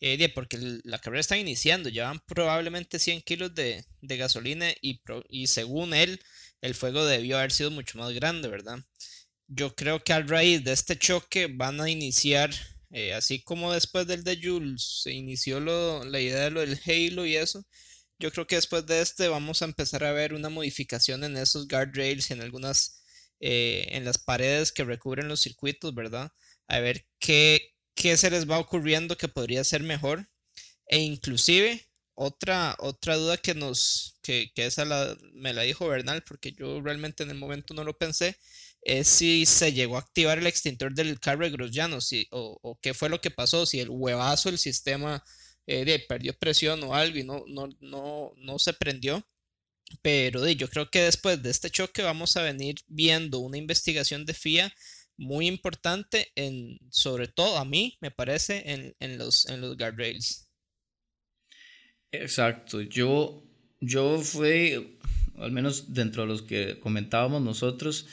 eh, 0.00 0.28
porque 0.34 0.58
la 0.82 0.98
carrera 0.98 1.20
está 1.20 1.38
iniciando, 1.38 1.88
llevan 1.88 2.18
probablemente 2.26 2.98
100 2.98 3.22
kilos 3.22 3.54
de, 3.54 3.84
gasolina 4.02 4.72
y, 4.82 5.00
y 5.28 5.46
según 5.46 5.94
él, 5.94 6.20
el 6.62 6.74
fuego 6.74 7.04
debió 7.06 7.38
haber 7.38 7.52
sido 7.52 7.70
mucho 7.70 7.96
más 7.96 8.12
grande, 8.12 8.48
¿verdad? 8.48 8.78
Yo 9.46 9.72
creo 9.76 10.02
que 10.02 10.14
a 10.14 10.20
raíz 10.22 10.64
de 10.64 10.72
este 10.72 10.98
choque 10.98 11.46
van 11.46 11.80
a 11.80 11.88
iniciar, 11.88 12.50
eh, 12.90 13.14
así 13.14 13.42
como 13.42 13.72
después 13.72 14.06
del 14.06 14.24
de 14.24 14.38
Jules 14.42 15.00
se 15.02 15.12
inició 15.12 15.60
la 15.60 16.20
idea 16.20 16.44
de 16.44 16.50
lo 16.50 16.60
del 16.60 16.80
Halo 16.84 17.26
y 17.26 17.36
eso, 17.36 17.64
yo 18.18 18.30
creo 18.32 18.46
que 18.46 18.56
después 18.56 18.86
de 18.86 19.00
este 19.00 19.28
vamos 19.28 19.62
a 19.62 19.64
empezar 19.66 20.04
a 20.04 20.12
ver 20.12 20.34
una 20.34 20.50
modificación 20.50 21.24
en 21.24 21.36
esos 21.36 21.68
guardrails 21.68 22.30
y 22.30 22.34
en 22.34 22.42
algunas, 22.42 23.02
eh, 23.40 23.86
en 23.92 24.04
las 24.04 24.18
paredes 24.18 24.72
que 24.72 24.84
recubren 24.84 25.28
los 25.28 25.40
circuitos, 25.40 25.94
¿verdad? 25.94 26.30
A 26.68 26.80
ver 26.80 27.06
qué, 27.18 27.74
qué 27.94 28.16
se 28.16 28.30
les 28.30 28.48
va 28.48 28.58
ocurriendo 28.58 29.16
que 29.16 29.28
podría 29.28 29.64
ser 29.64 29.82
mejor. 29.82 30.28
E 30.86 30.98
inclusive, 31.00 31.86
otra, 32.14 32.76
otra 32.80 33.16
duda 33.16 33.38
que 33.38 33.54
nos, 33.54 34.18
que, 34.22 34.52
que 34.54 34.66
esa 34.66 34.84
me 35.32 35.54
la 35.54 35.62
dijo 35.62 35.88
Bernal, 35.88 36.22
porque 36.24 36.52
yo 36.52 36.80
realmente 36.82 37.22
en 37.22 37.30
el 37.30 37.38
momento 37.38 37.74
no 37.74 37.84
lo 37.84 37.96
pensé, 37.98 38.36
es 38.82 39.08
si 39.08 39.46
se 39.46 39.72
llegó 39.72 39.96
a 39.96 40.00
activar 40.00 40.38
el 40.38 40.46
extintor 40.46 40.94
del 40.94 41.20
carro 41.20 41.44
de 41.44 41.50
Grosjean 41.50 42.00
si, 42.00 42.26
o, 42.30 42.58
o, 42.62 42.78
qué 42.80 42.94
fue 42.94 43.08
lo 43.08 43.20
que 43.20 43.30
pasó, 43.30 43.66
si 43.66 43.80
el 43.80 43.90
huevazo 43.90 44.48
el 44.48 44.58
sistema 44.58 45.22
eh, 45.66 46.04
perdió 46.08 46.36
presión 46.38 46.82
o 46.84 46.94
algo 46.94 47.18
y 47.18 47.24
no, 47.24 47.44
no, 47.46 47.68
no, 47.80 48.32
no 48.36 48.58
se 48.58 48.72
prendió. 48.72 49.24
Pero 50.02 50.48
yo 50.48 50.68
creo 50.68 50.88
que 50.88 51.02
después 51.02 51.42
de 51.42 51.50
este 51.50 51.68
choque 51.68 52.02
vamos 52.02 52.36
a 52.36 52.42
venir 52.42 52.76
viendo 52.86 53.40
una 53.40 53.58
investigación 53.58 54.24
de 54.24 54.34
FIA 54.34 54.72
muy 55.16 55.46
importante 55.48 56.32
en, 56.36 56.78
sobre 56.90 57.28
todo 57.28 57.58
a 57.58 57.64
mí, 57.64 57.98
me 58.00 58.10
parece, 58.10 58.62
en, 58.72 58.94
en 59.00 59.18
los, 59.18 59.46
en 59.48 59.60
los 59.60 59.76
guardrails. 59.76 60.48
Exacto, 62.12 62.80
yo, 62.80 63.42
yo 63.80 64.20
fui, 64.20 64.98
al 65.36 65.52
menos 65.52 65.92
dentro 65.92 66.22
de 66.22 66.28
los 66.28 66.42
que 66.42 66.80
comentábamos 66.80 67.42
nosotros, 67.42 68.06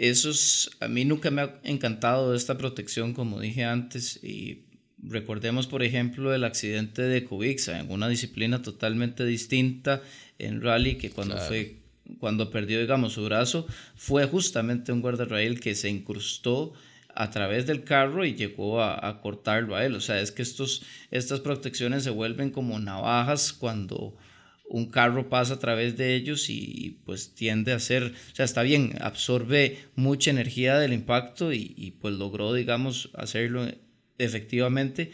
esos, 0.00 0.70
a 0.80 0.88
mí 0.88 1.04
nunca 1.04 1.30
me 1.30 1.42
ha 1.42 1.60
encantado 1.62 2.34
esta 2.34 2.56
protección, 2.56 3.12
como 3.12 3.38
dije 3.38 3.64
antes, 3.64 4.18
y 4.24 4.62
recordemos, 5.02 5.66
por 5.66 5.82
ejemplo, 5.82 6.34
el 6.34 6.44
accidente 6.44 7.02
de 7.02 7.24
Kubica 7.24 7.78
en 7.78 7.90
una 7.90 8.08
disciplina 8.08 8.62
totalmente 8.62 9.26
distinta 9.26 10.02
en 10.38 10.62
rally, 10.62 10.96
que 10.96 11.10
cuando 11.10 11.36
fue 11.36 11.76
cuando 12.18 12.50
perdió, 12.50 12.80
digamos, 12.80 13.12
su 13.12 13.24
brazo, 13.24 13.66
fue 13.94 14.26
justamente 14.26 14.90
un 14.90 15.00
guardarrail 15.00 15.60
que 15.60 15.74
se 15.74 15.90
incrustó 15.90 16.72
a 17.14 17.30
través 17.30 17.66
del 17.66 17.84
carro 17.84 18.24
y 18.24 18.34
llegó 18.34 18.82
a, 18.82 19.20
cortarlo 19.20 19.76
a 19.76 19.84
él. 19.84 19.94
O 19.94 20.00
sea, 20.00 20.20
es 20.20 20.32
que 20.32 20.42
estos, 20.42 20.82
estas 21.10 21.40
protecciones 21.40 22.04
se 22.04 22.10
vuelven 22.10 22.50
como 22.50 22.78
navajas 22.80 23.52
cuando 23.52 24.16
un 24.70 24.86
carro 24.86 25.28
pasa 25.28 25.54
a 25.54 25.58
través 25.58 25.96
de 25.96 26.14
ellos 26.14 26.48
y, 26.48 27.00
pues 27.04 27.34
tiende 27.34 27.72
a 27.72 27.80
ser, 27.80 28.04
o 28.04 28.34
sea, 28.34 28.44
está 28.44 28.62
bien, 28.62 28.94
absorbe 29.00 29.78
mucha 29.96 30.30
energía 30.30 30.78
del 30.78 30.92
impacto 30.92 31.52
y, 31.52 31.74
y 31.76 31.90
pues 31.92 32.14
logró, 32.14 32.54
digamos, 32.54 33.10
hacerlo 33.14 33.66
efectivamente 34.18 35.10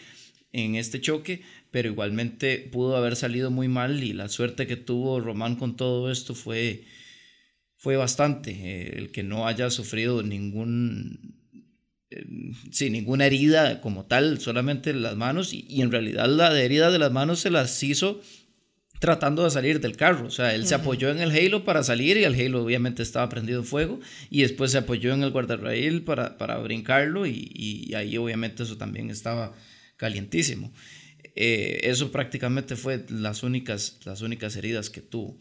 en 0.52 0.76
este 0.76 1.00
choque, 1.00 1.42
pero 1.70 1.88
igualmente 1.88 2.58
pudo 2.72 2.96
haber 2.96 3.16
salido 3.16 3.50
muy 3.50 3.68
mal 3.68 4.02
y 4.02 4.12
la 4.12 4.28
suerte 4.28 4.66
que 4.66 4.76
tuvo 4.76 5.20
Román 5.20 5.56
con 5.56 5.76
todo 5.76 6.10
esto 6.10 6.34
fue, 6.34 6.84
fue 7.76 7.96
bastante. 7.96 8.50
Eh, 8.50 8.98
el 8.98 9.10
que 9.10 9.22
no 9.22 9.46
haya 9.46 9.70
sufrido 9.70 10.22
ningún, 10.22 11.36
eh, 12.10 12.90
ninguna 12.90 13.26
herida 13.26 13.80
como 13.80 14.06
tal, 14.06 14.40
solamente 14.40 14.94
las 14.94 15.16
manos, 15.16 15.52
y, 15.52 15.80
en 15.82 15.90
realidad 15.90 16.28
la 16.28 16.58
herida 16.60 16.90
de 16.90 16.98
las 16.98 17.12
manos 17.12 17.40
se 17.40 17.50
las 17.50 17.82
hizo 17.82 18.20
tratando 18.98 19.44
de 19.44 19.50
salir 19.50 19.80
del 19.80 19.96
carro. 19.96 20.26
O 20.26 20.30
sea, 20.30 20.54
él 20.54 20.66
se 20.66 20.74
apoyó 20.74 21.10
en 21.10 21.18
el 21.18 21.30
Halo 21.30 21.64
para 21.64 21.82
salir 21.82 22.16
y 22.16 22.24
el 22.24 22.34
Halo 22.34 22.62
obviamente 22.64 23.02
estaba 23.02 23.28
prendido 23.28 23.62
fuego 23.62 24.00
y 24.30 24.42
después 24.42 24.72
se 24.72 24.78
apoyó 24.78 25.12
en 25.12 25.22
el 25.22 25.30
guardarraíl 25.30 26.02
para, 26.02 26.38
para 26.38 26.58
brincarlo 26.58 27.26
y, 27.26 27.50
y, 27.54 27.94
ahí 27.94 28.16
obviamente 28.16 28.62
eso 28.62 28.76
también 28.76 29.10
estaba 29.10 29.54
calientísimo. 29.96 30.72
Eh, 31.34 31.80
eso 31.84 32.10
prácticamente 32.10 32.76
fue 32.76 33.04
las 33.10 33.42
únicas, 33.42 33.98
las 34.04 34.22
únicas 34.22 34.56
heridas 34.56 34.90
que 34.90 35.02
tuvo. 35.02 35.38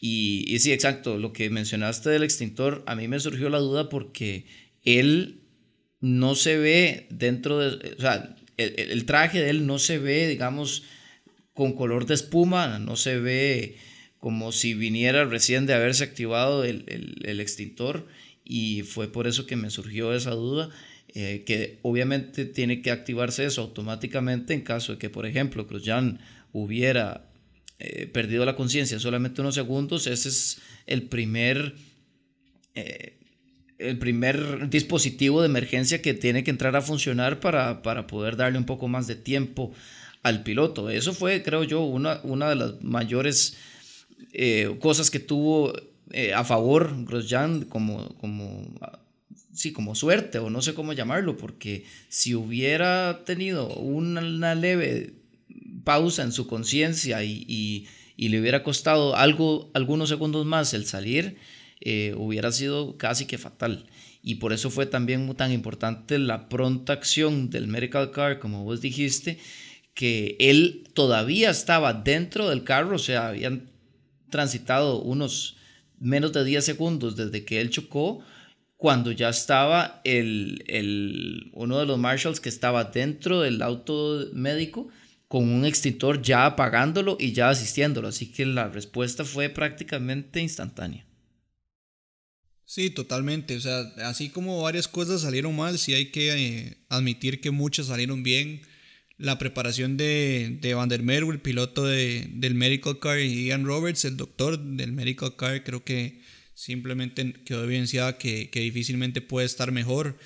Y, 0.00 0.44
y, 0.48 0.58
sí, 0.58 0.72
exacto, 0.72 1.18
lo 1.18 1.32
que 1.32 1.50
mencionaste 1.50 2.10
del 2.10 2.22
extintor, 2.22 2.82
a 2.86 2.94
mí 2.94 3.08
me 3.08 3.20
surgió 3.20 3.48
la 3.48 3.58
duda 3.58 3.88
porque 3.88 4.46
él 4.82 5.42
no 6.00 6.34
se 6.34 6.58
ve 6.58 7.06
dentro 7.10 7.58
de, 7.58 7.94
o 7.94 8.00
sea, 8.00 8.36
el, 8.56 8.74
el 8.78 9.04
traje 9.04 9.40
de 9.40 9.50
él 9.50 9.66
no 9.66 9.78
se 9.78 9.98
ve, 9.98 10.28
digamos, 10.28 10.84
con 11.56 11.72
color 11.72 12.04
de 12.04 12.14
espuma, 12.14 12.78
no 12.78 12.96
se 12.96 13.18
ve 13.18 13.76
como 14.20 14.52
si 14.52 14.74
viniera 14.74 15.24
recién 15.24 15.64
de 15.64 15.72
haberse 15.72 16.04
activado 16.04 16.64
el, 16.64 16.84
el, 17.24 17.40
extintor 17.40 18.06
y 18.44 18.82
fue 18.82 19.10
por 19.10 19.26
eso 19.26 19.46
que 19.46 19.56
me 19.56 19.70
surgió 19.70 20.12
esa 20.12 20.32
duda, 20.32 20.68
eh, 21.14 21.44
que 21.46 21.78
obviamente 21.80 22.44
tiene 22.44 22.82
que 22.82 22.90
activarse 22.90 23.46
eso 23.46 23.62
automáticamente 23.62 24.52
en 24.52 24.60
caso 24.60 24.92
de 24.92 24.98
que, 24.98 25.08
por 25.08 25.24
ejemplo, 25.24 25.64
Grosjean 25.64 26.20
hubiera 26.52 27.24
eh, 27.78 28.06
perdido 28.06 28.44
la 28.44 28.54
conciencia 28.54 28.98
solamente 29.00 29.40
unos 29.40 29.54
segundos, 29.54 30.06
ese 30.06 30.28
es 30.28 30.58
el 30.86 31.04
primer... 31.04 31.74
Eh, 32.74 33.14
el 33.78 33.98
primer 33.98 34.70
dispositivo 34.70 35.42
de 35.42 35.48
emergencia 35.48 36.00
que 36.00 36.14
tiene 36.14 36.42
que 36.42 36.50
entrar 36.50 36.74
a 36.76 36.80
funcionar 36.80 37.40
para, 37.40 37.82
para 37.82 38.06
poder 38.06 38.36
darle 38.36 38.56
un 38.56 38.64
poco 38.64 38.88
más 38.88 39.06
de 39.06 39.16
tiempo 39.16 39.74
al 40.22 40.42
piloto. 40.42 40.90
Eso 40.90 41.12
fue, 41.12 41.42
creo 41.42 41.64
yo, 41.64 41.82
una, 41.82 42.20
una 42.22 42.48
de 42.48 42.56
las 42.56 42.82
mayores 42.82 43.56
eh, 44.32 44.76
cosas 44.80 45.10
que 45.10 45.20
tuvo 45.20 45.72
eh, 46.12 46.32
a 46.32 46.44
favor 46.44 47.04
Grosjean 47.04 47.64
como, 47.64 48.14
como, 48.18 48.64
sí, 49.52 49.72
como 49.72 49.94
suerte 49.94 50.38
o 50.38 50.50
no 50.50 50.62
sé 50.62 50.74
cómo 50.74 50.92
llamarlo, 50.92 51.36
porque 51.36 51.84
si 52.08 52.34
hubiera 52.34 53.24
tenido 53.24 53.68
una, 53.76 54.54
leve 54.54 55.14
pausa 55.84 56.22
en 56.22 56.32
su 56.32 56.46
conciencia 56.46 57.24
y, 57.24 57.88
le 58.16 58.40
hubiera 58.40 58.62
costado 58.62 59.16
algo, 59.16 59.70
algunos 59.74 60.08
segundos 60.08 60.46
más 60.46 60.74
el 60.74 60.86
salir, 60.86 61.36
eh, 61.80 62.14
hubiera 62.16 62.52
sido 62.52 62.96
casi 62.96 63.26
que 63.26 63.38
fatal. 63.38 63.86
Y 64.22 64.36
por 64.36 64.52
eso 64.52 64.70
fue 64.70 64.86
también 64.86 65.32
tan 65.34 65.52
importante 65.52 66.18
la 66.18 66.48
pronta 66.48 66.92
acción 66.92 67.50
del 67.50 67.68
medical 67.68 68.10
car, 68.10 68.38
como 68.38 68.64
vos 68.64 68.80
dijiste, 68.80 69.38
que 69.96 70.36
él 70.38 70.84
todavía 70.92 71.48
estaba 71.48 71.94
dentro 71.94 72.50
del 72.50 72.64
carro, 72.64 72.96
o 72.96 72.98
sea, 72.98 73.28
habían 73.28 73.70
transitado 74.30 75.00
unos 75.00 75.56
menos 75.98 76.34
de 76.34 76.44
10 76.44 76.62
segundos 76.62 77.16
desde 77.16 77.46
que 77.46 77.62
él 77.62 77.70
chocó, 77.70 78.22
cuando 78.76 79.10
ya 79.10 79.30
estaba 79.30 80.02
el, 80.04 80.62
el, 80.66 81.50
uno 81.54 81.78
de 81.78 81.86
los 81.86 81.98
marshals 81.98 82.40
que 82.40 82.50
estaba 82.50 82.84
dentro 82.84 83.40
del 83.40 83.62
auto 83.62 84.28
médico 84.34 84.88
con 85.28 85.48
un 85.48 85.64
extintor 85.64 86.20
ya 86.20 86.44
apagándolo 86.44 87.16
y 87.18 87.32
ya 87.32 87.48
asistiéndolo. 87.48 88.08
Así 88.08 88.30
que 88.30 88.44
la 88.44 88.68
respuesta 88.68 89.24
fue 89.24 89.48
prácticamente 89.48 90.42
instantánea. 90.42 91.06
Sí, 92.66 92.90
totalmente. 92.90 93.56
O 93.56 93.60
sea, 93.60 93.80
así 94.04 94.28
como 94.28 94.60
varias 94.60 94.88
cosas 94.88 95.22
salieron 95.22 95.56
mal, 95.56 95.78
sí 95.78 95.94
hay 95.94 96.10
que 96.10 96.34
eh, 96.34 96.76
admitir 96.90 97.40
que 97.40 97.50
muchas 97.50 97.86
salieron 97.86 98.22
bien 98.22 98.60
la 99.18 99.38
preparación 99.38 99.96
de, 99.96 100.58
de 100.60 100.74
Van 100.74 100.88
der 100.88 101.02
Merwe, 101.02 101.34
el 101.34 101.40
piloto 101.40 101.84
de, 101.84 102.28
del 102.34 102.54
Medical 102.54 102.98
Car, 102.98 103.20
y 103.20 103.46
Ian 103.46 103.64
Roberts, 103.64 104.04
el 104.04 104.16
doctor 104.16 104.58
del 104.58 104.92
Medical 104.92 105.36
Car, 105.36 105.64
creo 105.64 105.84
que 105.84 106.20
simplemente 106.54 107.32
quedó 107.44 107.64
evidenciada 107.64 108.18
que, 108.18 108.50
que 108.50 108.60
difícilmente 108.60 109.20
puede 109.20 109.46
estar 109.46 109.72
mejor. 109.72 110.18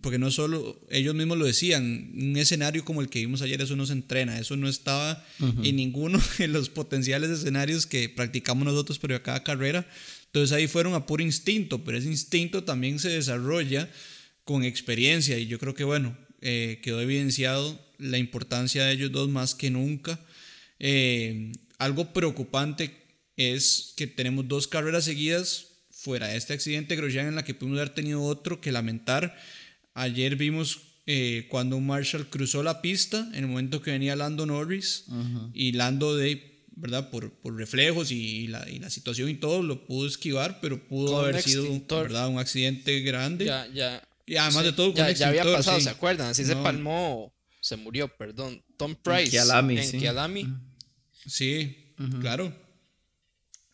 Porque 0.00 0.18
no 0.18 0.32
solo, 0.32 0.84
ellos 0.90 1.14
mismos 1.14 1.38
lo 1.38 1.44
decían, 1.44 2.12
un 2.14 2.36
escenario 2.36 2.84
como 2.84 3.00
el 3.00 3.08
que 3.08 3.20
vimos 3.20 3.42
ayer, 3.42 3.62
eso 3.62 3.76
no 3.76 3.86
se 3.86 3.92
entrena, 3.92 4.40
eso 4.40 4.56
no 4.56 4.68
estaba 4.68 5.24
en 5.38 5.76
ninguno 5.76 6.20
de 6.38 6.48
los 6.48 6.68
potenciales 6.68 7.30
escenarios 7.30 7.86
que 7.86 8.08
practicamos 8.08 8.64
nosotros 8.64 8.98
pero 8.98 9.14
a 9.14 9.22
cada 9.22 9.44
carrera. 9.44 9.86
Entonces 10.26 10.50
ahí 10.50 10.66
fueron 10.66 10.94
a 10.94 11.06
puro 11.06 11.22
instinto, 11.22 11.84
pero 11.84 11.96
ese 11.96 12.08
instinto 12.08 12.64
también 12.64 12.98
se 12.98 13.08
desarrolla 13.08 13.88
con 14.42 14.64
experiencia 14.64 15.38
y 15.38 15.46
yo 15.46 15.60
creo 15.60 15.74
que 15.74 15.84
bueno, 15.84 16.16
eh, 16.46 16.80
quedó 16.82 17.00
evidenciado 17.00 17.80
la 17.96 18.18
importancia 18.18 18.84
de 18.84 18.92
ellos 18.92 19.10
dos 19.10 19.30
más 19.30 19.54
que 19.54 19.70
nunca. 19.70 20.20
Eh, 20.78 21.52
algo 21.78 22.12
preocupante 22.12 22.94
es 23.36 23.94
que 23.96 24.06
tenemos 24.06 24.46
dos 24.46 24.68
carreras 24.68 25.04
seguidas 25.04 25.68
fuera 25.90 26.28
de 26.28 26.36
este 26.36 26.52
accidente 26.52 26.96
Grosjean 26.96 27.28
en 27.28 27.34
la 27.34 27.44
que 27.44 27.54
pudimos 27.54 27.78
haber 27.78 27.94
tenido 27.94 28.22
otro 28.22 28.60
que 28.60 28.72
lamentar. 28.72 29.34
Ayer 29.94 30.36
vimos 30.36 30.82
eh, 31.06 31.46
cuando 31.48 31.78
un 31.78 31.86
Marshall 31.86 32.28
cruzó 32.28 32.62
la 32.62 32.82
pista 32.82 33.26
en 33.32 33.44
el 33.44 33.46
momento 33.46 33.80
que 33.80 33.92
venía 33.92 34.14
Lando 34.14 34.44
Norris 34.44 35.06
y 35.54 35.72
Lando 35.72 36.14
de 36.14 36.52
¿verdad? 36.76 37.08
Por, 37.08 37.32
por 37.32 37.56
reflejos 37.56 38.10
y 38.10 38.48
la, 38.48 38.68
y 38.68 38.80
la, 38.80 38.90
situación 38.90 39.30
y 39.30 39.34
todo, 39.34 39.62
lo 39.62 39.86
pudo 39.86 40.06
esquivar, 40.06 40.60
pero 40.60 40.86
pudo 40.86 41.20
haber 41.20 41.40
sido, 41.40 41.64
¿verdad? 41.88 42.28
Un 42.28 42.38
accidente 42.38 43.00
grande. 43.00 43.44
Ya, 43.46 43.66
ya. 43.72 44.02
Y 44.26 44.36
además 44.36 44.64
de 44.64 44.72
todo, 44.72 44.94
ya, 44.94 45.10
ya 45.10 45.28
había 45.28 45.44
pasado, 45.44 45.80
¿se 45.80 45.90
acuerdan? 45.90 46.28
Así 46.28 46.44
se 46.44 46.56
palmó, 46.56 47.34
se 47.60 47.76
murió, 47.76 48.08
perdón. 48.08 48.62
Tom 48.76 48.96
Price. 48.96 49.24
En 49.24 49.30
Kialami. 49.30 49.78
En 49.78 49.84
sí, 49.84 50.00
sí 51.26 51.84
claro. 52.20 52.54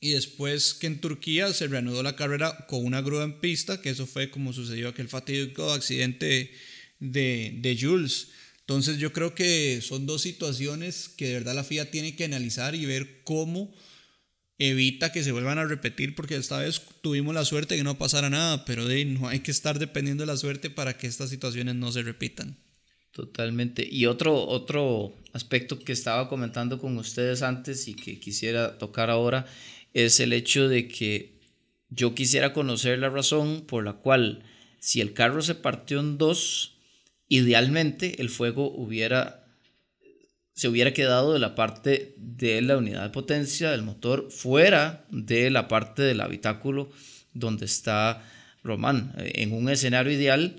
Y 0.01 0.13
después 0.13 0.75
que 0.75 0.87
en 0.87 1.01
Turquía 1.01 1.53
se 1.53 1.67
reanudó 1.67 2.03
la 2.03 2.17
carrera 2.17 2.67
con 2.69 2.85
una 2.85 3.03
grúa 3.03 3.25
en 3.25 3.39
pista, 3.41 3.81
que 3.83 3.91
eso 3.91 4.07
fue 4.07 4.31
como 4.31 4.53
sucedió 4.53 4.89
aquel 4.89 5.09
fatídico 5.09 5.73
accidente 5.73 6.51
de, 6.99 7.59
de 7.59 7.79
Jules. 7.79 8.29
Entonces 8.61 8.99
yo 8.99 9.13
creo 9.13 9.35
que 9.35 9.81
son 9.83 10.07
dos 10.07 10.23
situaciones 10.23 11.09
que 11.09 11.27
de 11.27 11.35
verdad 11.35 11.55
la 11.55 11.65
FIA 11.65 11.91
tiene 11.91 12.17
que 12.17 12.25
analizar 12.25 12.75
y 12.75 12.87
ver 12.87 13.23
cómo 13.25 13.75
evita 14.61 15.11
que 15.11 15.25
se 15.25 15.33
vuelvan 15.33 15.59
a 15.59 15.65
repetir, 15.65 16.15
porque 16.15 16.37
esta 16.37 16.59
vez 16.59 16.81
tuvimos 17.03 17.35
la 17.35 17.45
suerte 17.45 17.75
de 17.75 17.81
que 17.81 17.85
no 17.85 17.99
pasara 17.99 18.31
nada, 18.31 18.65
pero 18.65 18.85
no 18.85 19.29
hay 19.29 19.41
que 19.41 19.51
estar 19.51 19.81
dependiendo 19.81 20.23
de 20.23 20.29
la 20.29 20.37
suerte 20.37 20.71
para 20.71 20.97
que 20.97 21.09
estas 21.09 21.31
situaciones 21.31 21.75
no 21.75 21.91
se 21.91 22.03
repitan. 22.03 22.57
Totalmente. 23.11 23.89
Y 23.91 24.07
otro, 24.07 24.47
otro 24.47 25.17
aspecto 25.33 25.81
que 25.81 25.93
estaba 25.93 26.29
comentando 26.29 26.79
con 26.79 26.97
ustedes 26.99 27.43
antes 27.43 27.89
y 27.89 27.95
que 27.95 28.21
quisiera 28.21 28.79
tocar 28.79 29.11
ahora 29.11 29.47
es 29.95 30.21
el 30.21 30.33
hecho 30.33 30.69
de 30.69 30.87
que 30.87 31.41
yo 31.89 32.15
quisiera 32.15 32.53
conocer 32.53 33.01
la 33.01 33.11
razón 33.11 33.65
por 33.67 33.85
la 33.85 33.95
cual 33.95 34.45
si 34.79 35.01
el 35.01 35.13
carro 35.13 35.43
se 35.43 35.57
partió 35.57 35.99
en 35.99 36.19
dos, 36.19 36.77
Idealmente 37.33 38.21
el 38.21 38.29
fuego 38.29 38.69
hubiera, 38.69 39.40
se 40.55 40.69
hubiera 40.69 40.93
quedado 40.93 41.33
de 41.33 41.39
la 41.39 41.55
parte 41.55 42.15
de 42.17 42.61
la 42.63 42.77
unidad 42.77 43.05
de 43.05 43.11
potencia 43.11 43.71
del 43.71 43.83
motor 43.83 44.31
fuera 44.31 45.07
de 45.11 45.51
la 45.51 45.69
parte 45.69 46.03
del 46.03 46.21
habitáculo 46.21 46.91
donde 47.33 47.67
está 47.67 48.23
Román. 48.63 49.15
En 49.17 49.53
un 49.53 49.69
escenario 49.69 50.13
ideal, 50.13 50.57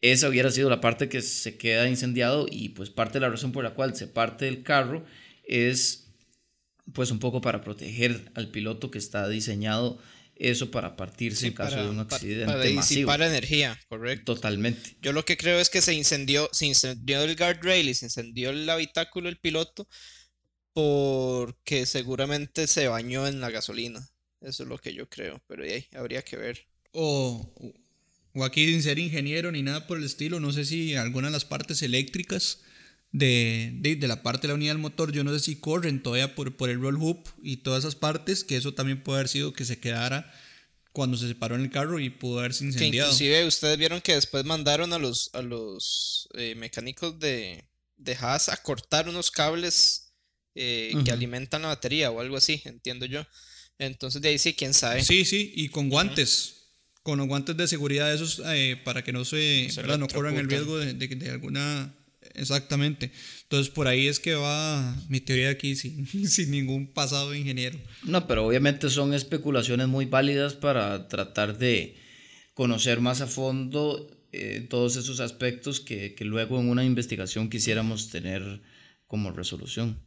esa 0.00 0.28
hubiera 0.28 0.50
sido 0.50 0.70
la 0.70 0.80
parte 0.80 1.08
que 1.08 1.22
se 1.22 1.56
queda 1.56 1.88
incendiado 1.88 2.46
y 2.50 2.70
pues 2.70 2.90
parte 2.90 3.14
de 3.14 3.20
la 3.20 3.30
razón 3.30 3.52
por 3.52 3.64
la 3.64 3.74
cual 3.74 3.96
se 3.96 4.06
parte 4.06 4.46
el 4.46 4.62
carro 4.62 5.04
es 5.44 6.06
pues 6.92 7.10
un 7.10 7.18
poco 7.18 7.40
para 7.40 7.62
proteger 7.62 8.30
al 8.34 8.48
piloto 8.48 8.90
que 8.90 8.98
está 8.98 9.28
diseñado 9.28 9.98
eso 10.38 10.70
para 10.70 10.96
partirse 10.96 11.46
en 11.46 11.54
caso 11.54 11.76
de 11.76 11.88
un 11.88 12.00
accidente 12.00 12.46
para, 12.46 12.58
para 12.58 12.70
disipar 12.70 13.22
energía, 13.22 13.78
correcto. 13.88 14.34
Totalmente. 14.34 14.96
Yo 15.00 15.12
lo 15.12 15.24
que 15.24 15.36
creo 15.36 15.58
es 15.58 15.70
que 15.70 15.80
se 15.80 15.94
incendió, 15.94 16.48
se 16.52 16.66
incendió 16.66 17.22
el 17.22 17.36
guardrail 17.36 17.88
y 17.88 17.94
se 17.94 18.06
incendió 18.06 18.50
el 18.50 18.68
habitáculo 18.68 19.26
del 19.26 19.38
piloto 19.38 19.88
porque 20.72 21.86
seguramente 21.86 22.66
se 22.66 22.86
bañó 22.88 23.26
en 23.26 23.40
la 23.40 23.50
gasolina. 23.50 24.06
Eso 24.42 24.64
es 24.64 24.68
lo 24.68 24.78
que 24.78 24.92
yo 24.92 25.08
creo, 25.08 25.42
pero 25.46 25.64
ahí 25.64 25.86
habría 25.94 26.22
que 26.22 26.36
ver. 26.36 26.66
O, 26.92 27.54
o 28.34 28.44
aquí 28.44 28.66
sin 28.66 28.82
ser 28.82 28.98
ingeniero 28.98 29.50
ni 29.50 29.62
nada 29.62 29.86
por 29.86 29.98
el 29.98 30.04
estilo, 30.04 30.38
no 30.38 30.52
sé 30.52 30.64
si 30.66 30.94
alguna 30.94 31.28
de 31.28 31.32
las 31.32 31.46
partes 31.46 31.80
eléctricas 31.82 32.60
de, 33.18 33.98
la 34.02 34.22
parte 34.22 34.42
de 34.42 34.48
la 34.48 34.54
unidad 34.54 34.72
del 34.72 34.82
motor, 34.82 35.12
yo 35.12 35.24
no 35.24 35.32
sé 35.32 35.40
si 35.40 35.56
corren 35.56 36.02
todavía 36.02 36.34
por, 36.34 36.56
por 36.56 36.68
el 36.68 36.80
roll 36.80 36.96
hoop 36.96 37.26
y 37.42 37.58
todas 37.58 37.84
esas 37.84 37.94
partes, 37.94 38.44
que 38.44 38.56
eso 38.56 38.74
también 38.74 39.02
puede 39.02 39.20
haber 39.20 39.28
sido 39.28 39.52
que 39.52 39.64
se 39.64 39.78
quedara 39.78 40.32
cuando 40.92 41.16
se 41.16 41.28
separó 41.28 41.56
en 41.56 41.62
el 41.62 41.70
carro 41.70 41.98
y 41.98 42.10
pudo 42.10 42.40
haberse 42.40 42.64
incendiado. 42.64 43.08
Que 43.10 43.14
inclusive 43.14 43.46
ustedes 43.46 43.78
vieron 43.78 44.00
que 44.00 44.14
después 44.14 44.44
mandaron 44.44 44.92
a 44.92 44.98
los, 44.98 45.30
a 45.34 45.42
los 45.42 46.28
eh, 46.34 46.54
mecánicos 46.56 47.18
de, 47.18 47.64
de 47.96 48.14
Haas 48.14 48.48
a 48.48 48.56
cortar 48.58 49.08
unos 49.08 49.30
cables 49.30 50.14
eh, 50.54 50.92
que 51.04 51.12
alimentan 51.12 51.62
la 51.62 51.68
batería 51.68 52.10
o 52.10 52.20
algo 52.20 52.36
así, 52.36 52.62
entiendo 52.64 53.06
yo. 53.06 53.26
Entonces 53.78 54.22
de 54.22 54.28
ahí 54.28 54.38
sí, 54.38 54.54
quién 54.54 54.72
sabe. 54.72 55.04
Sí, 55.04 55.24
sí, 55.24 55.52
y 55.54 55.68
con 55.68 55.88
guantes. 55.88 56.52
Con 57.02 57.18
los 57.18 57.28
guantes 57.28 57.56
de 57.56 57.68
seguridad 57.68 58.12
esos 58.12 58.42
eh, 58.46 58.80
para 58.84 59.04
que 59.04 59.12
no 59.12 59.24
se, 59.24 59.68
no 59.86 60.08
corran 60.08 60.36
el 60.36 60.48
riesgo 60.48 60.76
de, 60.76 60.94
de 60.94 61.30
alguna 61.30 61.95
exactamente. 62.36 63.10
Entonces 63.42 63.72
por 63.72 63.88
ahí 63.88 64.06
es 64.06 64.20
que 64.20 64.34
va 64.34 64.96
mi 65.08 65.20
teoría 65.20 65.50
aquí 65.50 65.76
sin, 65.76 66.06
sin 66.28 66.50
ningún 66.50 66.86
pasado 66.92 67.30
de 67.30 67.38
ingeniero. 67.38 67.78
No, 68.04 68.26
pero 68.26 68.46
obviamente 68.46 68.90
son 68.90 69.14
especulaciones 69.14 69.88
muy 69.88 70.06
válidas 70.06 70.54
para 70.54 71.08
tratar 71.08 71.58
de 71.58 71.96
conocer 72.54 73.00
más 73.00 73.20
a 73.20 73.26
fondo 73.26 74.10
eh, 74.32 74.66
todos 74.68 74.96
esos 74.96 75.20
aspectos 75.20 75.80
que, 75.80 76.14
que 76.14 76.24
luego 76.24 76.60
en 76.60 76.68
una 76.68 76.84
investigación 76.84 77.50
quisiéramos 77.50 78.10
tener 78.10 78.62
como 79.06 79.30
resolución. 79.30 80.00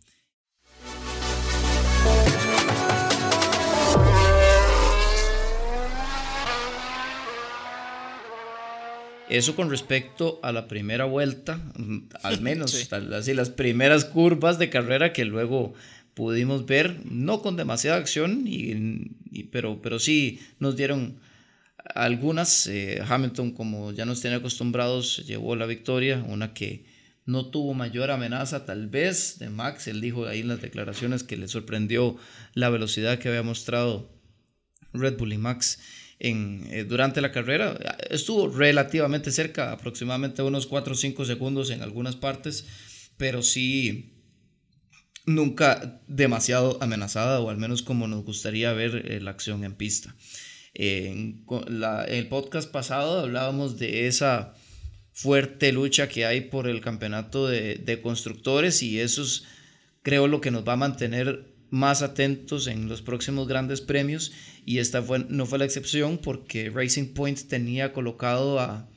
Eso 9.30 9.56
con 9.56 9.70
respecto 9.70 10.40
a 10.42 10.52
la 10.52 10.68
primera 10.68 11.06
vuelta, 11.06 11.58
mm, 11.78 12.10
al 12.24 12.42
menos 12.42 12.92
así 12.92 13.34
las 13.34 13.50
primeras 13.50 14.06
curvas 14.06 14.58
de 14.58 14.70
carrera 14.70 15.14
que 15.14 15.26
luego 15.26 15.74
pudimos 16.16 16.66
ver, 16.66 17.00
no 17.06 17.42
con 17.42 17.56
demasiada 17.56 17.98
acción, 17.98 18.44
y, 18.46 19.44
pero, 19.52 19.82
pero 19.82 20.00
sí 20.00 20.40
nos 20.60 20.76
dieron 20.76 21.20
algunas. 21.96 22.68
Eh, 22.68 23.02
Hamilton, 23.08 23.52
como 23.52 23.92
ya 23.94 24.06
nos 24.06 24.20
tiene 24.20 24.38
acostumbrados, 24.38 25.26
llevó 25.26 25.56
la 25.56 25.66
victoria, 25.66 26.24
una 26.28 26.54
que 26.54 26.84
no 27.26 27.46
tuvo 27.46 27.74
mayor 27.74 28.10
amenaza 28.12 28.66
tal 28.66 28.88
vez 28.88 29.38
de 29.40 29.50
Max. 29.50 29.88
Él 29.88 30.02
dijo 30.02 30.26
ahí 30.26 30.40
en 30.40 30.48
las 30.48 30.62
declaraciones 30.62 31.24
que 31.24 31.38
le 31.38 31.48
sorprendió 31.48 32.18
la 32.56 32.70
velocidad 32.70 33.20
que 33.20 33.30
había 33.30 33.44
mostrado 33.44 34.10
Red 34.94 35.18
Bull 35.18 35.34
y 35.34 35.38
Max 35.38 35.80
en, 36.20 36.68
eh, 36.70 36.84
durante 36.84 37.22
la 37.22 37.32
carrera. 37.32 37.78
Estuvo 38.10 38.50
relativamente 38.50 39.32
cerca, 39.32 39.72
aproximadamente 39.72 40.42
unos 40.42 40.68
4 40.68 40.94
o 40.94 40.96
5 40.96 41.26
segundos 41.26 41.70
en 41.70 41.82
algunas 41.82 42.16
partes, 42.16 42.66
pero 43.18 43.42
sí 43.42 44.16
nunca 45.26 46.02
demasiado 46.08 46.78
amenazada 46.82 47.40
o 47.40 47.50
al 47.50 47.58
menos 47.58 47.82
como 47.82 48.08
nos 48.08 48.24
gustaría 48.24 48.74
ver 48.74 49.06
eh, 49.06 49.22
la 49.22 49.32
acción 49.32 49.64
en 49.64 49.76
pista. 49.76 50.16
en 50.74 51.46
el 52.08 52.28
podcast 52.28 52.72
pasado 52.72 53.20
hablábamos 53.20 53.78
de 53.78 54.08
esa 54.08 54.54
fuerte 55.12 55.72
lucha 55.72 56.08
que 56.08 56.26
hay 56.26 56.42
por 56.42 56.68
el 56.68 56.82
campeonato 56.82 57.48
de, 57.48 57.76
de 57.76 58.02
constructores 58.02 58.82
y 58.82 59.00
eso 59.00 59.22
es 59.24 59.44
creo 60.02 60.28
lo 60.28 60.42
que 60.42 60.52
nos 60.52 60.68
va 60.68 60.74
a 60.74 60.78
mantener 60.78 61.49
más 61.70 62.02
atentos 62.02 62.68
en 62.68 62.88
los 62.88 63.02
próximos 63.02 63.48
grandes 63.48 63.82
premios 63.82 64.32
y 64.66 64.80
esta 64.80 65.02
fue, 65.02 65.26
no 65.30 65.46
fue 65.46 65.60
la 65.60 65.66
excepción 65.66 66.18
porque 66.18 66.70
Racing 66.70 67.14
Point 67.14 67.48
tenía 67.48 67.94
colocado 67.94 68.60
a, 68.60 68.88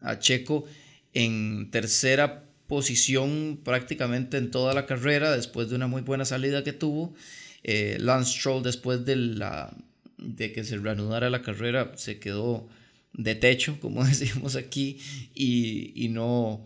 a 0.00 0.18
Checo 0.18 0.64
en 1.12 1.70
tercera 1.70 2.44
posición 2.66 3.60
prácticamente 3.62 4.36
en 4.36 4.50
toda 4.50 4.74
la 4.74 4.86
carrera 4.86 5.34
después 5.34 5.68
de 5.68 5.76
una 5.76 5.86
muy 5.86 6.02
buena 6.02 6.24
salida 6.24 6.64
que 6.64 6.72
tuvo. 6.72 7.14
Eh, 7.62 7.96
Lance 8.00 8.38
Stroll 8.38 8.62
después 8.62 9.04
de, 9.04 9.16
la, 9.16 9.76
de 10.18 10.52
que 10.52 10.64
se 10.64 10.76
reanudara 10.76 11.30
la 11.30 11.42
carrera 11.42 11.92
se 11.96 12.18
quedó 12.18 12.68
de 13.12 13.34
techo, 13.34 13.78
como 13.80 14.04
decimos 14.06 14.56
aquí, 14.56 14.98
y, 15.34 15.92
y 16.04 16.08
no, 16.08 16.64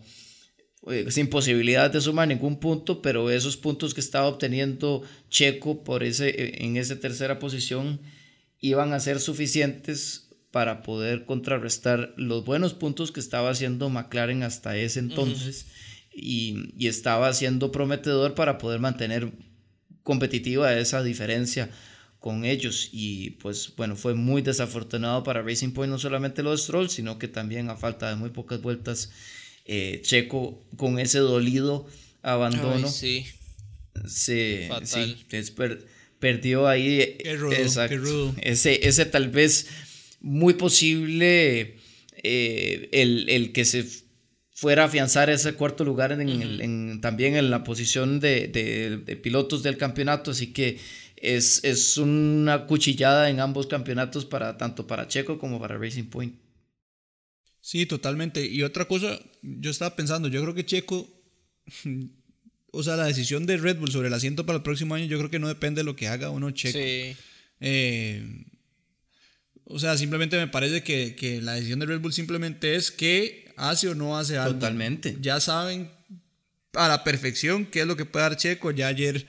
sin 1.09 1.29
posibilidad 1.29 1.91
de 1.91 2.01
sumar 2.01 2.27
ningún 2.27 2.59
punto, 2.59 3.01
pero 3.01 3.29
esos 3.29 3.55
puntos 3.55 3.93
que 3.93 4.01
estaba 4.01 4.27
obteniendo 4.27 5.03
Checo 5.29 5.83
por 5.83 6.03
ese, 6.03 6.29
eh, 6.29 6.65
en 6.65 6.77
esa 6.77 6.99
tercera 6.99 7.37
posición 7.37 8.01
iban 8.59 8.93
a 8.93 8.99
ser 8.99 9.19
suficientes 9.19 10.29
para 10.49 10.81
poder 10.81 11.25
contrarrestar 11.25 12.13
los 12.17 12.43
buenos 12.45 12.73
puntos 12.73 13.11
que 13.11 13.19
estaba 13.19 13.51
haciendo 13.51 13.89
McLaren 13.89 14.43
hasta 14.43 14.75
ese 14.75 14.99
entonces. 14.99 15.67
Y, 16.13 16.73
y, 16.77 16.87
estaba 16.87 17.33
siendo 17.33 17.71
prometedor 17.71 18.35
para 18.35 18.57
poder 18.57 18.81
mantener 18.81 19.31
competitiva 20.03 20.77
esa 20.77 21.03
diferencia 21.03 21.69
con 22.19 22.43
ellos. 22.43 22.89
Y 22.91 23.31
pues 23.41 23.73
bueno 23.77 23.95
fue 23.95 24.13
muy 24.13 24.41
desafortunado 24.41 25.23
para 25.23 25.41
Racing 25.41 25.71
Point 25.71 25.91
no 25.91 25.99
solamente 25.99 26.43
los 26.43 26.63
Strolls 26.63 26.91
sino 26.91 27.17
que 27.17 27.29
también 27.29 27.69
a 27.69 27.77
falta 27.77 28.09
de 28.09 28.15
muy 28.15 28.29
pocas 28.29 28.61
vueltas 28.61 29.11
eh, 29.65 30.01
Checo 30.03 30.63
con 30.77 30.99
ese 30.99 31.19
dolido 31.19 31.87
abandono. 32.21 32.87
sí. 32.87 33.25
Se, 34.07 34.69
perdió 36.19 36.67
ahí. 36.67 37.17
Ese, 38.41 38.87
ese 38.87 39.05
tal 39.05 39.29
vez 39.29 39.67
muy 40.21 40.53
posible 40.53 41.77
eh, 42.23 42.89
el, 42.91 43.51
que 43.51 43.65
se 43.65 43.85
fuera 44.51 44.83
a 44.83 44.85
afianzar 44.85 45.29
ese 45.29 45.53
cuarto 45.53 45.83
lugar 45.83 46.11
en, 46.11 47.01
también 47.01 47.35
en 47.35 47.49
la 47.49 47.63
posición 47.63 48.19
de, 48.19 49.19
pilotos 49.21 49.63
del 49.63 49.77
campeonato. 49.77 50.31
Así 50.31 50.53
que 50.53 50.79
es, 51.17 51.63
es 51.63 51.97
una 51.97 52.65
cuchillada 52.67 53.29
en 53.29 53.39
ambos 53.39 53.67
campeonatos 53.67 54.25
para 54.25 54.57
tanto 54.57 54.87
para 54.87 55.07
Checo 55.07 55.37
como 55.37 55.59
para 55.59 55.77
Racing 55.77 56.05
Point. 56.05 56.35
Sí, 57.59 57.85
totalmente. 57.85 58.45
Y 58.45 58.63
otra 58.63 58.85
cosa, 58.85 59.19
yo 59.41 59.71
estaba 59.71 59.95
pensando, 59.95 60.27
yo 60.27 60.41
creo 60.41 60.53
que 60.53 60.65
Checo, 60.65 61.07
o 62.71 62.83
sea, 62.83 62.95
la 62.95 63.05
decisión 63.05 63.45
de 63.45 63.57
Red 63.57 63.77
Bull 63.77 63.91
sobre 63.91 64.07
el 64.07 64.13
asiento 64.13 64.45
para 64.45 64.57
el 64.57 64.63
próximo 64.63 64.95
año, 64.95 65.05
yo 65.05 65.17
creo 65.17 65.29
que 65.29 65.39
no 65.39 65.47
depende 65.47 65.79
de 65.79 65.85
lo 65.85 65.95
que 65.95 66.07
haga 66.07 66.29
uno 66.29 66.51
Checo. 66.51 66.77
Sí. 66.77 67.15
Eh, 67.59 68.45
o 69.65 69.79
sea, 69.79 69.97
simplemente 69.97 70.37
me 70.37 70.47
parece 70.47 70.83
que, 70.83 71.15
que, 71.15 71.41
la 71.41 71.53
decisión 71.53 71.79
de 71.79 71.85
Red 71.85 72.01
Bull 72.01 72.13
simplemente 72.13 72.75
es 72.75 72.91
que 72.91 73.51
hace 73.55 73.87
o 73.87 73.95
no 73.95 74.17
hace 74.17 74.37
algo. 74.37 74.55
Totalmente. 74.55 75.17
Ya 75.21 75.39
saben 75.39 75.89
a 76.73 76.87
la 76.87 77.03
perfección 77.03 77.65
qué 77.65 77.81
es 77.81 77.87
lo 77.87 77.95
que 77.95 78.05
puede 78.05 78.23
dar 78.23 78.37
Checo. 78.37 78.71
Ya 78.71 78.87
ayer 78.87 79.25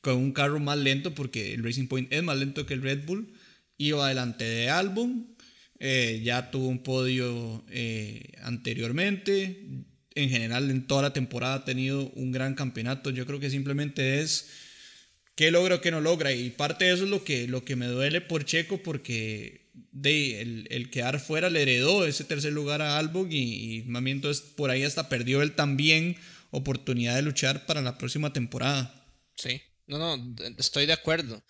con 0.00 0.16
un 0.16 0.32
carro 0.32 0.60
más 0.60 0.78
lento, 0.78 1.14
porque 1.14 1.54
el 1.54 1.64
Racing 1.64 1.88
Point 1.88 2.12
es 2.12 2.22
más 2.22 2.36
lento 2.36 2.66
que 2.66 2.74
el 2.74 2.82
Red 2.82 3.04
Bull, 3.06 3.32
iba 3.78 4.04
adelante 4.04 4.44
de 4.44 4.70
Albon. 4.70 5.36
Eh, 5.78 6.22
ya 6.24 6.50
tuvo 6.50 6.68
un 6.68 6.82
podio 6.82 7.64
eh, 7.70 8.32
anteriormente. 8.42 9.84
En 10.14 10.30
general, 10.30 10.70
en 10.70 10.86
toda 10.86 11.02
la 11.02 11.12
temporada 11.12 11.56
ha 11.56 11.64
tenido 11.64 12.10
un 12.10 12.32
gran 12.32 12.54
campeonato. 12.54 13.10
Yo 13.10 13.26
creo 13.26 13.40
que 13.40 13.50
simplemente 13.50 14.20
es 14.20 14.48
qué 15.34 15.50
logra 15.50 15.76
o 15.76 15.80
qué 15.80 15.90
no 15.90 16.00
logra. 16.00 16.32
Y 16.32 16.50
parte 16.50 16.86
de 16.86 16.94
eso 16.94 17.04
es 17.04 17.10
lo 17.10 17.22
que, 17.22 17.46
lo 17.46 17.64
que 17.64 17.76
me 17.76 17.86
duele 17.86 18.20
por 18.20 18.44
Checo, 18.44 18.82
porque 18.82 19.66
de, 19.92 20.40
el, 20.70 20.90
quedar 20.90 21.20
fuera 21.20 21.50
le 21.50 21.62
heredó 21.62 22.06
ese 22.06 22.24
tercer 22.24 22.52
lugar 22.52 22.80
a 22.80 22.98
Albon 22.98 23.30
y, 23.30 23.78
y 23.78 23.84
entonces 24.06 24.42
por 24.42 24.70
ahí 24.70 24.82
hasta 24.82 25.08
perdió 25.08 25.42
él 25.42 25.52
también 25.52 26.16
oportunidad 26.50 27.14
de 27.14 27.22
luchar 27.22 27.66
para 27.66 27.82
la 27.82 27.98
próxima 27.98 28.32
temporada. 28.32 29.06
Sí, 29.36 29.60
no, 29.86 29.98
no, 29.98 30.34
estoy 30.58 30.86
de 30.86 30.94
acuerdo. 30.94 31.42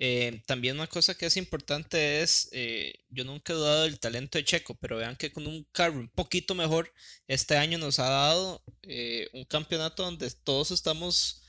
Eh, 0.00 0.42
también 0.46 0.76
una 0.76 0.86
cosa 0.86 1.16
que 1.16 1.26
es 1.26 1.36
importante 1.36 2.22
es, 2.22 2.48
eh, 2.52 3.04
yo 3.10 3.24
nunca 3.24 3.52
he 3.52 3.56
dudado 3.56 3.82
del 3.82 3.98
talento 3.98 4.38
de 4.38 4.44
Checo, 4.44 4.76
pero 4.76 4.96
vean 4.98 5.16
que 5.16 5.32
con 5.32 5.46
un 5.46 5.64
carro 5.72 5.98
un 5.98 6.08
poquito 6.08 6.54
mejor, 6.54 6.92
este 7.26 7.56
año 7.56 7.78
nos 7.78 7.98
ha 7.98 8.08
dado 8.08 8.62
eh, 8.82 9.28
un 9.32 9.44
campeonato 9.44 10.04
donde 10.04 10.30
todos 10.30 10.70
estamos 10.70 11.42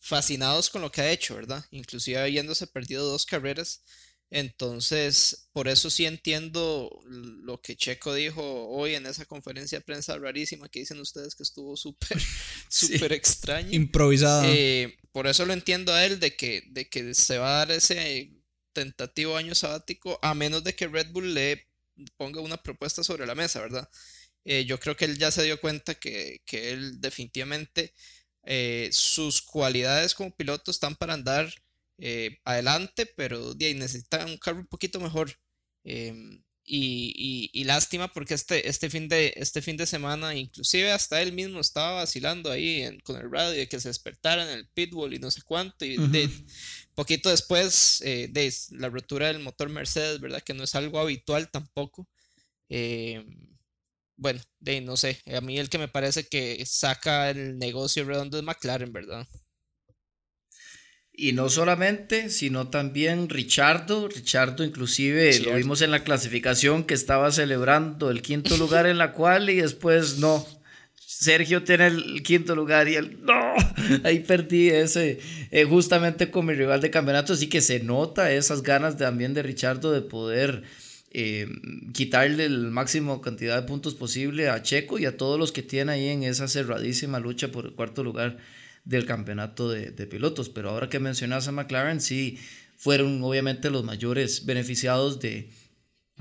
fascinados 0.00 0.68
con 0.68 0.82
lo 0.82 0.90
que 0.90 1.00
ha 1.00 1.12
hecho, 1.12 1.36
¿verdad? 1.36 1.64
Inclusive 1.70 2.18
habiéndose 2.18 2.66
perdido 2.66 3.08
dos 3.08 3.24
carreras 3.24 3.84
entonces, 4.30 5.48
por 5.52 5.68
eso 5.68 5.88
sí 5.88 6.04
entiendo 6.04 6.90
lo 7.06 7.60
que 7.60 7.76
Checo 7.76 8.12
dijo 8.12 8.42
hoy 8.68 8.94
en 8.94 9.06
esa 9.06 9.24
conferencia 9.24 9.78
de 9.78 9.84
prensa 9.84 10.18
rarísima 10.18 10.68
que 10.68 10.80
dicen 10.80 10.98
ustedes 11.00 11.36
que 11.36 11.44
estuvo 11.44 11.76
súper, 11.76 12.18
súper 12.68 13.12
extraño. 13.12 13.70
Improvisada. 13.70 14.44
Eh, 14.48 14.96
por 15.12 15.26
eso 15.28 15.46
lo 15.46 15.52
entiendo 15.52 15.92
a 15.92 16.04
él 16.04 16.18
de 16.18 16.34
que, 16.34 16.64
de 16.70 16.88
que 16.88 17.14
se 17.14 17.38
va 17.38 17.54
a 17.54 17.66
dar 17.66 17.70
ese 17.70 18.32
tentativo 18.72 19.36
año 19.36 19.54
sabático 19.54 20.18
a 20.22 20.34
menos 20.34 20.64
de 20.64 20.74
que 20.74 20.88
Red 20.88 21.12
Bull 21.12 21.32
le 21.32 21.68
ponga 22.16 22.40
una 22.40 22.62
propuesta 22.62 23.04
sobre 23.04 23.26
la 23.26 23.34
mesa, 23.34 23.60
¿verdad? 23.60 23.88
Eh, 24.44 24.64
yo 24.64 24.78
creo 24.78 24.96
que 24.96 25.06
él 25.06 25.18
ya 25.18 25.30
se 25.30 25.44
dio 25.44 25.60
cuenta 25.60 25.94
que, 25.94 26.42
que 26.44 26.72
él 26.72 27.00
definitivamente 27.00 27.94
eh, 28.42 28.88
sus 28.92 29.40
cualidades 29.40 30.14
como 30.14 30.34
piloto 30.34 30.70
están 30.70 30.94
para 30.94 31.14
andar 31.14 31.52
eh, 31.98 32.38
adelante, 32.44 33.06
pero 33.16 33.54
de 33.54 33.74
necesita 33.74 34.24
un 34.26 34.38
carro 34.38 34.58
un 34.60 34.66
poquito 34.66 35.00
mejor. 35.00 35.32
Em, 35.84 36.42
y, 36.68 37.64
lástima 37.64 38.12
porque 38.12 38.34
este, 38.34 38.68
este, 38.68 38.90
fin 38.90 39.08
de, 39.08 39.32
este 39.36 39.62
fin 39.62 39.76
de 39.76 39.86
semana, 39.86 40.34
inclusive 40.34 40.90
hasta 40.92 41.22
él 41.22 41.32
mismo 41.32 41.60
estaba 41.60 41.92
vacilando 41.96 42.50
ahí 42.50 42.98
con 43.04 43.16
el 43.16 43.30
radio 43.30 43.50
de 43.50 43.68
que 43.68 43.80
se 43.80 43.88
despertara 43.88 44.42
en 44.44 44.58
el 44.58 44.68
pitbull 44.68 45.14
y 45.14 45.18
no 45.18 45.30
sé 45.30 45.42
cuánto. 45.42 45.84
Y 45.84 45.96
de, 45.96 46.28
poquito 46.94 47.30
después 47.30 48.00
eh, 48.02 48.28
de 48.30 48.52
la 48.70 48.88
rotura 48.88 49.28
del 49.28 49.40
motor 49.40 49.68
Mercedes, 49.68 50.20
¿verdad? 50.20 50.42
Que 50.42 50.54
no 50.54 50.64
es 50.64 50.74
algo 50.74 50.98
habitual 51.00 51.50
tampoco. 51.50 52.08
Em, 52.68 53.56
bueno, 54.16 54.40
de 54.60 54.80
no 54.80 54.96
sé, 54.96 55.20
a 55.34 55.40
mí 55.40 55.58
el 55.58 55.68
que 55.68 55.78
me 55.78 55.88
parece 55.88 56.26
que 56.28 56.64
saca 56.66 57.30
el 57.30 57.58
negocio 57.58 58.04
redondo 58.04 58.38
es 58.38 58.44
McLaren, 58.44 58.92
¿verdad? 58.92 59.26
Y 61.18 61.32
no 61.32 61.48
solamente, 61.48 62.28
sino 62.28 62.68
también 62.68 63.30
Richardo. 63.30 64.08
Richardo 64.08 64.64
inclusive 64.64 65.38
lo 65.40 65.54
vimos 65.54 65.80
en 65.80 65.90
la 65.90 66.04
clasificación 66.04 66.84
que 66.84 66.92
estaba 66.92 67.32
celebrando 67.32 68.10
el 68.10 68.20
quinto 68.20 68.56
lugar 68.58 68.86
en 68.86 68.98
la 68.98 69.12
cual 69.12 69.48
y 69.48 69.56
después 69.56 70.18
no. 70.18 70.46
Sergio 71.06 71.62
tiene 71.62 71.86
el 71.86 72.22
quinto 72.22 72.54
lugar 72.54 72.88
y 72.88 72.96
él 72.96 73.18
no. 73.22 73.54
Ahí 74.04 74.20
perdí 74.20 74.68
ese 74.68 75.18
eh, 75.50 75.64
justamente 75.64 76.30
con 76.30 76.44
mi 76.44 76.52
rival 76.52 76.82
de 76.82 76.90
campeonato. 76.90 77.32
Así 77.32 77.46
que 77.46 77.62
se 77.62 77.80
nota 77.80 78.30
esas 78.30 78.62
ganas 78.62 78.98
también 78.98 79.32
de 79.32 79.42
Richardo 79.42 79.92
de 79.92 80.02
poder 80.02 80.64
eh, 81.12 81.48
quitarle 81.94 82.44
el 82.44 82.70
máximo 82.70 83.22
cantidad 83.22 83.58
de 83.58 83.66
puntos 83.66 83.94
posible 83.94 84.50
a 84.50 84.62
Checo 84.62 84.98
y 84.98 85.06
a 85.06 85.16
todos 85.16 85.38
los 85.38 85.50
que 85.50 85.62
tiene 85.62 85.92
ahí 85.92 86.08
en 86.08 86.24
esa 86.24 86.46
cerradísima 86.46 87.20
lucha 87.20 87.48
por 87.48 87.64
el 87.64 87.72
cuarto 87.72 88.04
lugar 88.04 88.36
del 88.86 89.04
campeonato 89.04 89.68
de, 89.68 89.90
pilotos. 90.06 90.48
Pero 90.48 90.70
ahora 90.70 90.88
que 90.88 90.98
mencionas 90.98 91.46
a 91.48 91.52
McLaren, 91.52 92.00
sí 92.00 92.38
fueron 92.76 93.22
obviamente 93.22 93.68
los 93.68 93.84
mayores 93.84 94.46
beneficiados 94.46 95.20
de, 95.20 95.50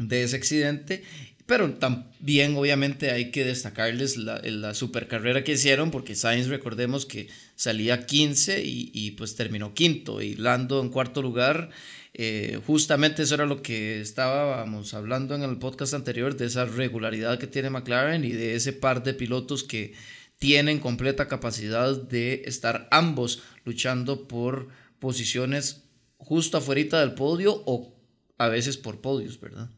ese 0.10 0.36
accidente. 0.36 1.04
Pero 1.46 1.76
también 1.76 2.58
obviamente 2.58 3.12
hay 3.12 3.30
que 3.30 3.46
destacarles 3.46 4.18
la, 4.18 4.42
la 4.44 4.74
super 4.74 5.08
carrera 5.08 5.44
que 5.44 5.52
hicieron 5.54 5.92
porque 5.92 6.16
Sainz 6.16 6.48
recordemos 6.48 7.06
que 7.06 7.28
salía 7.56 8.08
15 8.08 8.64
y, 8.66 9.12
pues 9.12 9.36
terminó 9.36 9.76
quinto 9.76 10.24
y 10.24 10.36
Lando 10.36 10.82
en 10.82 10.90
cuarto 10.90 11.22
lugar. 11.22 11.70
Eh, 12.18 12.60
justamente 12.66 13.24
eso 13.24 13.36
era 13.36 13.46
lo 13.46 13.62
que 13.62 14.00
estábamos 14.02 14.94
hablando 14.94 15.36
en 15.36 15.44
el 15.44 15.58
podcast 15.58 15.94
anterior 15.94 16.36
de 16.36 16.46
esa 16.46 16.66
regularidad 16.66 17.38
que 17.38 17.46
tiene 17.46 17.70
McLaren 17.70 18.24
y 18.24 18.32
de 18.32 18.56
ese 18.56 18.72
par 18.74 19.04
de 19.04 19.14
pilotos 19.14 19.64
que 19.64 19.94
tienen 20.40 20.80
completa 20.80 21.28
capacidad 21.28 21.96
de 22.00 22.44
estar 22.46 22.88
ambos 22.92 23.44
luchando 23.64 24.28
por 24.28 24.70
posiciones 25.00 25.84
justo 26.18 26.58
afuera 26.58 27.00
del 27.00 27.14
podio 27.14 27.64
o 27.66 27.96
a 28.38 28.48
veces 28.48 28.78
por 28.78 29.02
podios, 29.02 29.40
¿verdad? 29.40 29.70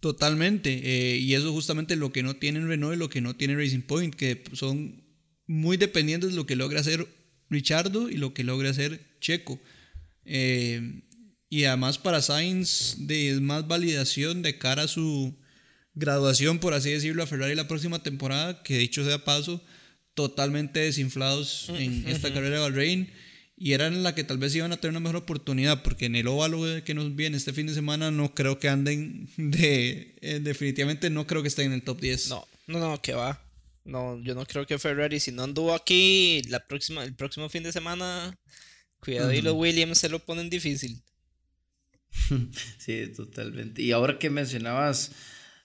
Totalmente, 0.00 0.80
eh, 0.82 1.18
y 1.18 1.34
eso 1.34 1.52
justamente 1.52 1.94
lo 1.94 2.12
que 2.12 2.24
no 2.24 2.34
tienen 2.34 2.66
Renault 2.66 2.96
y 2.96 2.98
lo 2.98 3.08
que 3.08 3.20
no 3.20 3.36
tiene 3.36 3.56
Racing 3.56 3.82
Point, 3.82 4.14
que 4.14 4.42
son 4.52 5.04
muy 5.46 5.76
dependientes 5.76 6.30
de 6.30 6.36
lo 6.36 6.46
que 6.46 6.56
logra 6.56 6.80
hacer 6.80 7.06
Richardo 7.48 8.10
y 8.10 8.16
lo 8.16 8.34
que 8.34 8.42
logra 8.42 8.70
hacer 8.70 9.00
Checo. 9.20 9.60
Eh, 10.24 11.02
y 11.48 11.64
además 11.64 11.98
para 11.98 12.22
Sainz 12.22 12.96
de 12.98 13.38
más 13.40 13.68
validación 13.68 14.42
de 14.42 14.58
cara 14.58 14.84
a 14.84 14.88
su, 14.88 15.36
graduación, 15.94 16.58
por 16.58 16.74
así 16.74 16.90
decirlo, 16.90 17.22
a 17.22 17.26
Ferrari 17.26 17.54
la 17.54 17.68
próxima 17.68 18.02
temporada, 18.02 18.62
que 18.62 18.78
dicho 18.78 19.04
sea 19.04 19.24
paso, 19.24 19.62
totalmente 20.14 20.80
desinflados 20.80 21.66
mm, 21.70 21.74
en 21.76 22.08
esta 22.08 22.32
carrera 22.32 22.56
de 22.56 22.70
Bahrein 22.70 23.12
y 23.56 23.74
eran 23.74 24.02
la 24.02 24.14
que 24.14 24.24
tal 24.24 24.38
vez 24.38 24.54
iban 24.56 24.72
a 24.72 24.76
tener 24.78 24.90
una 24.90 25.00
mejor 25.00 25.16
oportunidad, 25.16 25.82
porque 25.82 26.06
en 26.06 26.16
el 26.16 26.26
óvalo 26.26 26.82
que 26.84 26.94
nos 26.94 27.14
viene 27.14 27.36
este 27.36 27.52
fin 27.52 27.66
de 27.66 27.74
semana 27.74 28.10
no 28.10 28.34
creo 28.34 28.58
que 28.58 28.68
anden 28.68 29.28
de... 29.36 30.16
Eh, 30.20 30.40
definitivamente 30.42 31.10
no 31.10 31.26
creo 31.28 31.42
que 31.42 31.48
estén 31.48 31.66
en 31.66 31.74
el 31.74 31.82
top 31.82 32.00
10. 32.00 32.28
No, 32.30 32.48
no, 32.66 32.80
no, 32.80 33.00
que 33.00 33.14
va. 33.14 33.40
No, 33.84 34.20
yo 34.22 34.34
no 34.34 34.46
creo 34.46 34.66
que 34.66 34.78
Ferrari, 34.78 35.20
si 35.20 35.30
no 35.30 35.44
anduvo 35.44 35.74
aquí 35.74 36.42
la 36.48 36.66
próxima, 36.66 37.04
el 37.04 37.14
próximo 37.14 37.48
fin 37.48 37.62
de 37.62 37.72
semana, 37.72 38.36
cuidado 38.98 39.32
y 39.32 39.42
los 39.42 39.54
Williams 39.54 39.98
se 39.98 40.08
lo 40.08 40.18
ponen 40.18 40.50
difícil. 40.50 41.00
sí, 42.78 43.12
totalmente. 43.14 43.80
Y 43.82 43.92
ahora 43.92 44.18
que 44.18 44.28
mencionabas 44.28 45.12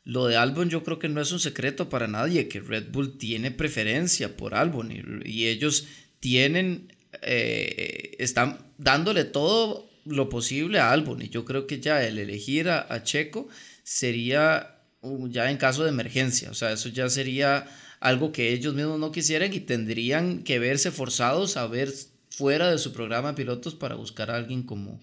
lo 0.08 0.26
de 0.26 0.38
Albon 0.38 0.70
yo 0.70 0.86
creo 0.86 1.00
que 1.00 1.10
no 1.10 1.20
es 1.20 1.34
un 1.34 1.40
secreto 1.42 1.90
para 1.90 2.08
nadie, 2.08 2.48
que 2.48 2.62
Red 2.62 2.92
Bull 2.92 3.18
tiene 3.18 3.52
preferencia 3.52 4.38
por 4.38 4.56
Albon 4.56 5.22
y, 5.26 5.48
ellos 5.48 5.86
tienen, 6.22 6.94
eh, 7.22 8.16
están 8.18 8.58
dándole 8.78 9.26
todo 9.26 9.90
lo 10.06 10.30
posible 10.30 10.80
a 10.80 10.94
Albon 10.94 11.22
y 11.22 11.28
yo 11.28 11.44
creo 11.44 11.68
que 11.68 11.82
ya 11.82 12.02
el 12.06 12.20
elegir 12.20 12.70
a, 12.70 13.04
Checo 13.04 13.50
sería 13.84 14.78
ya 15.30 15.52
en 15.52 15.58
caso 15.58 15.84
de 15.84 15.90
emergencia, 15.90 16.52
o 16.52 16.54
sea, 16.54 16.72
eso 16.72 16.88
ya 16.88 17.10
sería 17.10 17.68
algo 18.00 18.32
que 18.32 18.54
ellos 18.54 18.76
mismos 18.76 19.00
no 19.00 19.12
quisieran 19.12 19.52
y 19.52 19.60
tendrían 19.60 20.44
que 20.44 20.58
verse 20.58 20.92
forzados 20.92 21.58
a 21.58 21.68
ver 21.68 21.92
fuera 22.30 22.72
de 22.72 22.78
su 22.78 22.94
programa 22.94 23.30
de 23.30 23.36
pilotos 23.36 23.76
para 23.76 23.96
buscar 23.96 24.32
a 24.32 24.38
alguien 24.38 24.64
como, 24.64 25.02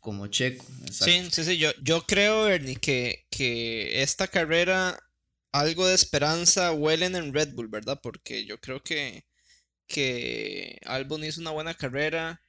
como 0.00 0.26
Checo. 0.26 0.66
Sí, 0.90 1.28
sí, 1.30 1.44
sí, 1.44 1.58
yo, 1.58 1.70
yo 1.82 2.06
creo, 2.06 2.48
Ernie, 2.48 2.76
que, 2.76 3.26
que 3.30 4.02
esta 4.02 4.26
carrera 4.28 4.98
algo 5.52 5.86
de 5.86 5.94
esperanza 5.94 6.72
huelen 6.72 7.16
en 7.16 7.34
Red 7.34 7.54
Bull, 7.54 7.68
¿verdad? 7.68 8.00
Porque 8.02 8.44
yo 8.44 8.60
creo 8.60 8.82
que, 8.82 9.24
que 9.86 10.78
Albon 10.84 11.24
hizo 11.24 11.40
una 11.40 11.50
buena 11.50 11.74
carrera. 11.74 12.40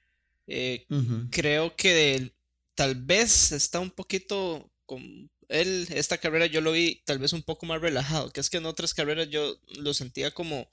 Eh, 0.47 0.85
creo 1.31 1.75
que 1.75 2.33
tal 2.75 2.95
vez 2.95 3.51
está 3.51 3.79
un 3.79 3.91
poquito 3.91 4.71
con 4.85 5.29
él, 5.47 5.87
esta 5.91 6.17
carrera 6.17 6.45
yo 6.45 6.61
lo 6.61 6.71
vi 6.71 7.01
tal 7.05 7.19
vez 7.19 7.33
un 7.33 7.43
poco 7.43 7.65
más 7.65 7.81
relajado, 7.81 8.31
que 8.31 8.39
es 8.39 8.49
que 8.49 8.57
en 8.57 8.65
otras 8.65 8.93
carreras 8.93 9.29
yo 9.29 9.57
lo 9.79 9.93
sentía 9.93 10.31
como, 10.31 10.67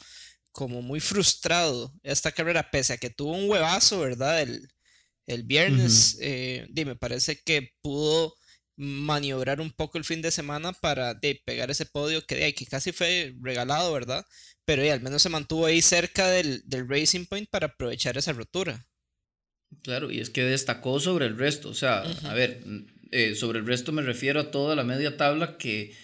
como 0.52 0.82
muy 0.82 1.00
frustrado. 1.00 1.92
Esta 2.02 2.32
carrera, 2.32 2.70
pese 2.70 2.94
a 2.94 2.98
que 2.98 3.10
tuvo 3.10 3.32
un 3.32 3.50
huevazo, 3.50 4.00
¿verdad? 4.00 4.42
El, 4.42 4.68
el 5.28 5.42
viernes, 5.42 6.18
eh, 6.20 6.66
me 6.74 6.96
parece 6.96 7.38
que 7.44 7.70
pudo 7.82 8.34
maniobrar 8.76 9.60
un 9.60 9.70
poco 9.70 9.98
el 9.98 10.04
fin 10.04 10.22
de 10.22 10.30
semana 10.30 10.72
para 10.72 11.14
de, 11.14 11.40
pegar 11.44 11.70
ese 11.70 11.84
podio 11.84 12.24
que, 12.24 12.54
que 12.54 12.66
casi 12.66 12.92
fue 12.92 13.34
regalado, 13.40 13.92
¿verdad? 13.92 14.24
Pero 14.64 14.90
al 14.90 15.02
menos 15.02 15.20
se 15.20 15.28
mantuvo 15.28 15.66
ahí 15.66 15.82
cerca 15.82 16.28
del, 16.28 16.62
Racing 16.88 17.26
Point 17.26 17.50
para 17.50 17.66
aprovechar 17.66 18.16
esa 18.16 18.32
rotura. 18.32 18.86
Claro, 19.82 20.10
y 20.10 20.20
es 20.20 20.30
que 20.30 20.44
destacó 20.44 20.98
sobre 20.98 21.26
el 21.26 21.36
resto. 21.36 21.68
O 21.68 21.74
sea, 21.74 22.02
a 22.02 22.34
ver, 22.34 22.62
eh, 23.10 23.34
sobre 23.34 23.58
el 23.58 23.66
resto 23.66 23.92
me 23.92 24.02
refiero 24.02 24.40
a 24.40 24.50
toda 24.50 24.76
la 24.76 24.84
media 24.84 25.16
tabla 25.18 25.58
que 25.58 25.94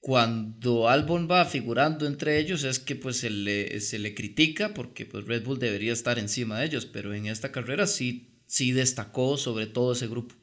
cuando 0.00 0.88
Albon 0.88 1.28
va 1.30 1.46
figurando 1.46 2.06
entre 2.06 2.38
ellos 2.38 2.62
es 2.64 2.78
que 2.78 2.94
pues 2.94 3.16
se 3.16 3.30
le, 3.30 3.80
se 3.80 3.98
le 3.98 4.14
critica 4.14 4.74
porque 4.74 5.06
pues 5.06 5.24
Red 5.24 5.44
Bull 5.44 5.58
debería 5.58 5.92
estar 5.92 6.18
encima 6.18 6.60
de 6.60 6.66
ellos, 6.66 6.86
pero 6.86 7.14
en 7.14 7.26
esta 7.26 7.50
carrera 7.50 7.86
sí, 7.86 8.35
sí 8.46 8.72
destacó 8.72 9.36
sobre 9.36 9.66
todo 9.66 9.92
ese 9.92 10.06
grupo. 10.06 10.34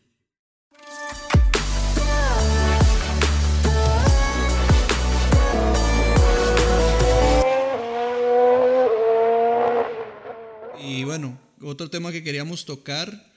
Y 10.85 11.05
bueno, 11.05 11.39
otro 11.61 11.89
tema 11.89 12.11
que 12.11 12.23
queríamos 12.23 12.65
tocar 12.65 13.31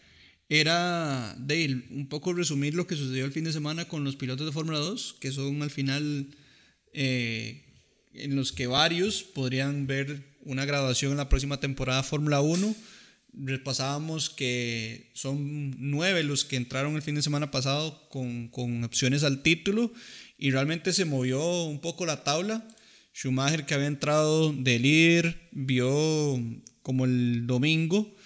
era, 0.49 1.35
Dale, 1.39 1.85
un 1.91 2.09
poco 2.09 2.33
resumir 2.33 2.75
lo 2.75 2.87
que 2.87 2.97
sucedió 2.97 3.25
el 3.25 3.33
fin 3.33 3.45
de 3.45 3.53
semana 3.53 3.87
con 3.87 4.05
los 4.05 4.17
pilotos 4.17 4.47
de 4.47 4.53
Fórmula 4.53 4.79
2, 4.79 5.17
que 5.21 5.33
son 5.33 5.63
al 5.63 5.71
final 5.71 6.29
eh, 6.93 7.65
en 8.15 8.37
los 8.37 8.53
que 8.53 8.67
varios 8.67 9.23
podrían 9.23 9.87
ver 9.87 10.23
una 10.45 10.65
graduación 10.65 11.13
en 11.13 11.19
la 11.19 11.29
próxima 11.29 11.59
temporada 11.59 12.03
Fórmula 12.03 12.41
1. 12.41 12.75
Repasábamos 13.37 14.31
que 14.31 15.11
son 15.15 15.71
nueve 15.79 16.25
los 16.25 16.45
que 16.45 16.57
entraron 16.57 16.97
el 16.97 17.03
fin 17.03 17.15
de 17.15 17.23
semana 17.23 17.51
pasado 17.51 18.09
con, 18.09 18.49
con 18.49 18.83
opciones 18.83 19.23
al 19.23 19.43
título 19.43 19.93
y 20.39 20.51
realmente 20.51 20.93
se 20.93 21.05
movió 21.05 21.65
un 21.65 21.81
poco 21.81 22.07
la 22.07 22.25
tabla. 22.25 22.67
Schumacher 23.15 23.67
que 23.67 23.75
había 23.75 23.87
entrado 23.87 24.53
de 24.53 24.79
líder 24.79 25.49
vio 25.53 26.41
como 26.83 27.05
el 27.05 27.47
domingo 27.47 28.17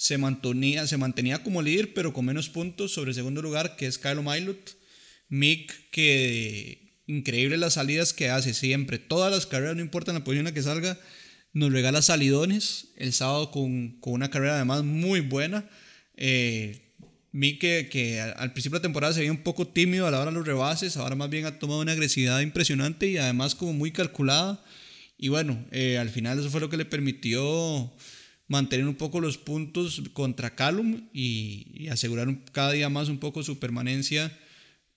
se 0.00 0.16
mantenía, 0.16 0.86
se 0.86 0.96
mantenía 0.96 1.42
como 1.42 1.60
líder, 1.60 1.92
pero 1.92 2.14
con 2.14 2.24
menos 2.24 2.48
puntos 2.48 2.90
sobre 2.90 3.10
el 3.10 3.14
segundo 3.14 3.42
lugar, 3.42 3.76
que 3.76 3.86
es 3.86 3.98
Kylo 3.98 4.22
Milot. 4.22 4.78
Mick, 5.28 5.90
que 5.90 7.02
increíble 7.06 7.58
las 7.58 7.74
salidas 7.74 8.14
que 8.14 8.30
hace 8.30 8.54
siempre. 8.54 8.98
Todas 8.98 9.30
las 9.30 9.44
carreras, 9.44 9.76
no 9.76 9.82
importa 9.82 10.14
la 10.14 10.24
posición 10.24 10.46
en 10.46 10.52
la 10.52 10.54
que 10.54 10.62
salga, 10.62 10.98
nos 11.52 11.72
regala 11.72 12.02
salidones. 12.02 12.88
El 12.96 13.12
sábado 13.12 13.50
con, 13.50 13.98
una 14.02 14.30
carrera 14.30 14.56
además 14.56 14.84
muy 14.84 15.20
buena. 15.20 15.68
Eh, 16.16 16.90
Mick, 17.32 17.60
que, 17.60 18.20
al 18.20 18.52
principio 18.52 18.78
de 18.78 18.80
la 18.80 18.88
temporada 18.88 19.12
se 19.12 19.20
veía 19.20 19.32
un 19.32 19.42
poco 19.42 19.66
tímido 19.68 20.06
a 20.06 20.10
la 20.10 20.20
hora 20.20 20.30
de 20.30 20.36
los 20.36 20.46
rebases, 20.46 20.96
ahora 20.96 21.14
más 21.14 21.30
bien 21.30 21.46
ha 21.46 21.60
tomado 21.60 21.80
una 21.80 21.92
agresividad 21.92 22.40
impresionante 22.40 23.06
y 23.08 23.18
además 23.18 23.54
como 23.54 23.72
muy 23.72 23.92
calculada. 23.92 24.64
Y 25.16 25.28
bueno, 25.28 25.64
eh, 25.70 25.98
al 25.98 26.08
final 26.08 26.38
eso 26.38 26.50
fue 26.50 26.60
lo 26.60 26.70
que 26.70 26.76
le 26.76 26.84
permitió 26.84 27.92
mantener 28.48 28.86
un 28.88 28.96
poco 28.96 29.20
los 29.20 29.38
puntos 29.38 30.02
contra 30.12 30.56
Calum 30.56 31.08
y, 31.12 31.86
asegurar 31.88 32.36
cada 32.52 32.72
día 32.72 32.88
más 32.88 33.08
un 33.08 33.18
poco 33.18 33.44
su 33.44 33.60
permanencia, 33.60 34.36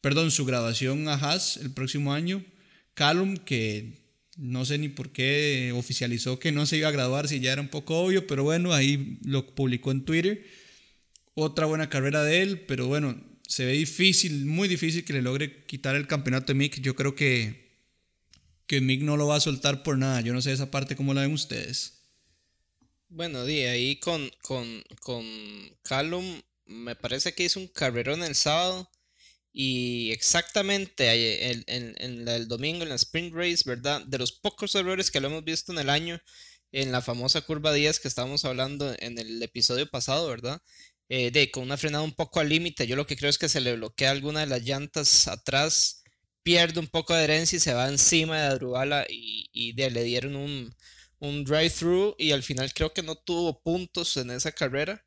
perdón, 0.01 0.31
su 0.31 0.45
graduación 0.45 1.07
a 1.07 1.13
Haas 1.13 1.57
el 1.57 1.71
próximo 1.71 2.13
año. 2.13 2.43
Calum, 2.95 3.37
que 3.37 4.02
no 4.37 4.65
sé 4.65 4.77
ni 4.77 4.89
por 4.89 5.11
qué 5.11 5.71
oficializó 5.75 6.39
que 6.39 6.51
no 6.51 6.65
se 6.65 6.77
iba 6.77 6.87
a 6.87 6.91
graduar 6.91 7.27
si 7.27 7.39
ya 7.39 7.53
era 7.53 7.61
un 7.61 7.67
poco 7.67 7.99
obvio, 7.99 8.25
pero 8.27 8.43
bueno, 8.43 8.73
ahí 8.73 9.19
lo 9.23 9.55
publicó 9.55 9.91
en 9.91 10.05
Twitter. 10.05 10.45
Otra 11.35 11.65
buena 11.65 11.89
carrera 11.89 12.23
de 12.23 12.41
él, 12.41 12.61
pero 12.61 12.87
bueno, 12.87 13.19
se 13.47 13.65
ve 13.65 13.73
difícil, 13.73 14.45
muy 14.45 14.67
difícil 14.67 15.03
que 15.03 15.13
le 15.13 15.21
logre 15.21 15.65
quitar 15.65 15.95
el 15.95 16.07
campeonato 16.07 16.47
de 16.47 16.55
Mick. 16.55 16.79
Yo 16.81 16.95
creo 16.95 17.15
que, 17.15 17.77
que 18.67 18.81
Mick 18.81 19.01
no 19.01 19.17
lo 19.17 19.27
va 19.27 19.37
a 19.37 19.41
soltar 19.41 19.83
por 19.83 19.97
nada. 19.97 20.21
Yo 20.21 20.33
no 20.33 20.41
sé 20.41 20.51
esa 20.51 20.71
parte 20.71 20.95
cómo 20.95 21.13
la 21.13 21.21
ven 21.21 21.33
ustedes. 21.33 22.01
Bueno, 23.09 23.41
ahí 23.41 23.97
con, 23.97 24.31
con, 24.41 24.83
con 25.01 25.25
Callum 25.83 26.41
me 26.65 26.95
parece 26.95 27.33
que 27.33 27.43
hizo 27.43 27.59
un 27.59 27.67
carrerón 27.67 28.23
el 28.23 28.33
sábado 28.33 28.89
y 29.53 30.11
exactamente 30.11 31.51
en, 31.51 31.63
en, 31.97 32.27
el 32.27 32.47
domingo 32.47 32.83
en 32.83 32.89
la 32.89 32.95
sprint 32.95 33.33
race, 33.35 33.63
¿verdad? 33.65 34.01
De 34.05 34.17
los 34.17 34.31
pocos 34.31 34.75
errores 34.75 35.11
que 35.11 35.19
lo 35.21 35.27
hemos 35.27 35.43
visto 35.45 35.71
en 35.71 35.79
el 35.79 35.89
año, 35.89 36.19
en 36.71 36.91
la 36.91 37.01
famosa 37.01 37.41
curva 37.41 37.71
10 37.73 37.99
que 37.99 38.07
estábamos 38.07 38.45
hablando 38.45 38.95
en 38.99 39.19
el 39.19 39.41
episodio 39.43 39.87
pasado, 39.89 40.27
¿verdad? 40.27 40.61
Eh, 41.09 41.31
de 41.31 41.51
con 41.51 41.63
una 41.63 41.77
frenada 41.77 42.03
un 42.03 42.13
poco 42.13 42.39
al 42.39 42.49
límite, 42.49 42.87
yo 42.87 42.95
lo 42.95 43.05
que 43.05 43.15
creo 43.17 43.29
es 43.29 43.37
que 43.37 43.49
se 43.49 43.61
le 43.61 43.75
bloquea 43.75 44.11
alguna 44.11 44.41
de 44.41 44.47
las 44.47 44.63
llantas 44.63 45.27
atrás, 45.27 46.03
pierde 46.43 46.79
un 46.79 46.87
poco 46.87 47.13
de 47.13 47.19
adherencia 47.19 47.57
y 47.57 47.59
se 47.59 47.73
va 47.73 47.87
encima 47.89 48.37
de 48.41 48.47
Adrubala 48.47 49.05
y, 49.09 49.49
y 49.53 49.73
de, 49.73 49.91
le 49.91 50.03
dieron 50.03 50.35
un, 50.35 50.75
un 51.19 51.43
drive-thru 51.45 52.15
y 52.17 52.31
al 52.31 52.43
final 52.43 52.73
creo 52.73 52.93
que 52.93 53.03
no 53.03 53.15
tuvo 53.15 53.61
puntos 53.61 54.17
en 54.17 54.31
esa 54.31 54.51
carrera. 54.51 55.05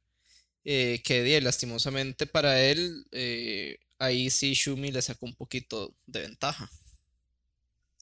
Eh, 0.69 1.01
que 1.05 1.41
lastimosamente 1.41 2.27
para 2.27 2.61
él, 2.61 3.07
eh, 3.13 3.79
ahí 3.99 4.31
sí 4.31 4.55
Shumi 4.55 4.91
le 4.91 5.03
sacó 5.03 5.27
un 5.27 5.35
poquito 5.35 5.95
de 6.07 6.21
ventaja. 6.21 6.71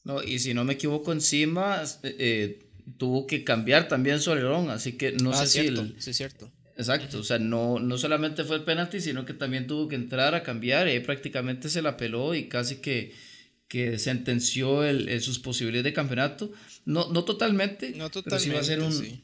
No, 0.05 0.23
y 0.23 0.39
si 0.39 0.53
no 0.53 0.65
me 0.65 0.75
equivoco, 0.75 1.13
encima 1.13 1.83
eh, 2.03 2.67
tuvo 2.99 3.27
que 3.27 3.43
cambiar 3.43 3.89
también 3.89 4.21
su 4.21 4.33
alerón, 4.33 4.71
así 4.71 4.93
que 4.93 5.13
no 5.13 5.31
ah, 5.33 5.47
sé 5.47 5.47
si. 5.47 5.67
El... 5.67 5.97
Sí, 5.99 6.13
cierto. 6.13 6.53
Exacto, 6.77 7.21
o 7.21 7.23
sea, 7.23 7.39
no, 7.39 7.79
no 7.79 7.97
solamente 7.99 8.43
fue 8.43 8.57
el 8.57 8.65
penalti, 8.65 9.01
sino 9.01 9.25
que 9.25 9.33
también 9.33 9.69
tuvo 9.69 9.87
que 9.87 9.95
entrar 9.95 10.35
a 10.35 10.43
cambiar 10.43 10.89
y 10.89 10.99
prácticamente 10.99 11.69
se 11.69 11.83
la 11.83 11.97
peló 11.97 12.35
y 12.35 12.49
casi 12.49 12.77
que 12.77 13.15
que 13.75 13.99
sentenció 13.99 14.85
el, 14.85 15.21
sus 15.21 15.39
posibilidades 15.41 15.85
de 15.85 15.93
campeonato. 15.93 16.53
No, 16.85 17.11
no 17.13 17.25
totalmente, 17.25 17.91
no 17.97 18.11
totalmente, 18.11 18.45
pero 18.47 18.55
va 18.55 18.61
a 18.61 18.65
ser 18.65 18.81
un, 18.81 19.23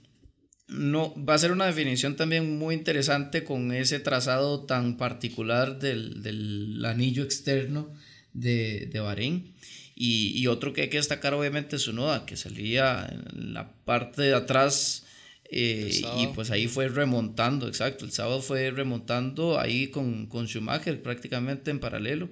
no, 0.71 1.15
va 1.25 1.35
a 1.35 1.39
ser 1.39 1.53
una 1.53 1.67
definición 1.67 2.17
también 2.17 2.59
muy 2.59 2.75
interesante 2.75 3.45
con 3.45 3.73
ese 3.73 4.01
trazado 4.01 4.65
tan 4.65 4.97
particular 4.97 5.79
del, 5.79 6.23
del 6.23 6.85
anillo 6.85 7.23
externo 7.23 7.93
de, 8.33 8.89
de 8.93 9.01
Bahrein. 9.01 9.53
Y, 9.97 10.33
y, 10.35 10.47
otro 10.47 10.73
que 10.73 10.83
hay 10.83 10.89
que 10.89 10.97
destacar 10.97 11.35
obviamente 11.35 11.77
es 11.77 11.83
su 11.83 11.93
noda, 11.93 12.25
que 12.25 12.37
salía 12.37 13.07
en 13.11 13.53
la 13.53 13.71
parte 13.85 14.23
de 14.23 14.35
atrás 14.35 15.05
eh, 15.53 16.03
y 16.19 16.29
pues 16.29 16.53
ahí 16.53 16.69
fue 16.69 16.89
remontando, 16.89 17.67
exacto, 17.67 18.05
el 18.05 18.13
sábado 18.13 18.41
fue 18.41 18.71
remontando 18.71 19.59
ahí 19.59 19.89
con, 19.89 20.27
con 20.27 20.47
Schumacher 20.47 21.03
prácticamente 21.03 21.73
en 21.73 21.81
paralelo. 21.81 22.31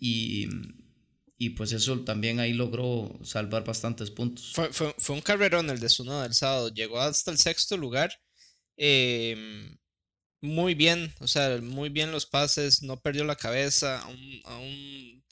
Y, 0.00 0.48
y 1.44 1.50
pues 1.50 1.72
eso 1.72 2.00
también 2.00 2.40
ahí 2.40 2.54
logró 2.54 3.12
salvar 3.22 3.64
bastantes 3.64 4.10
puntos. 4.10 4.52
Fue, 4.54 4.72
fue, 4.72 4.94
fue 4.96 5.14
un 5.14 5.20
carrerón 5.20 5.68
el 5.68 5.78
de 5.78 5.90
Suno 5.90 6.22
del 6.22 6.32
sábado, 6.32 6.70
llegó 6.72 6.98
hasta 6.98 7.30
el 7.30 7.36
sexto 7.36 7.76
lugar. 7.76 8.10
Em, 8.78 9.76
muy 10.40 10.74
bien, 10.74 11.12
o 11.20 11.28
sea, 11.28 11.58
muy 11.60 11.90
bien 11.90 12.12
los 12.12 12.24
pases, 12.24 12.82
no 12.82 12.98
perdió 12.98 13.24
la 13.24 13.36
cabeza 13.36 14.00
a 14.00 14.08
un, 14.08 14.40
a 14.44 14.56
un, 14.56 15.24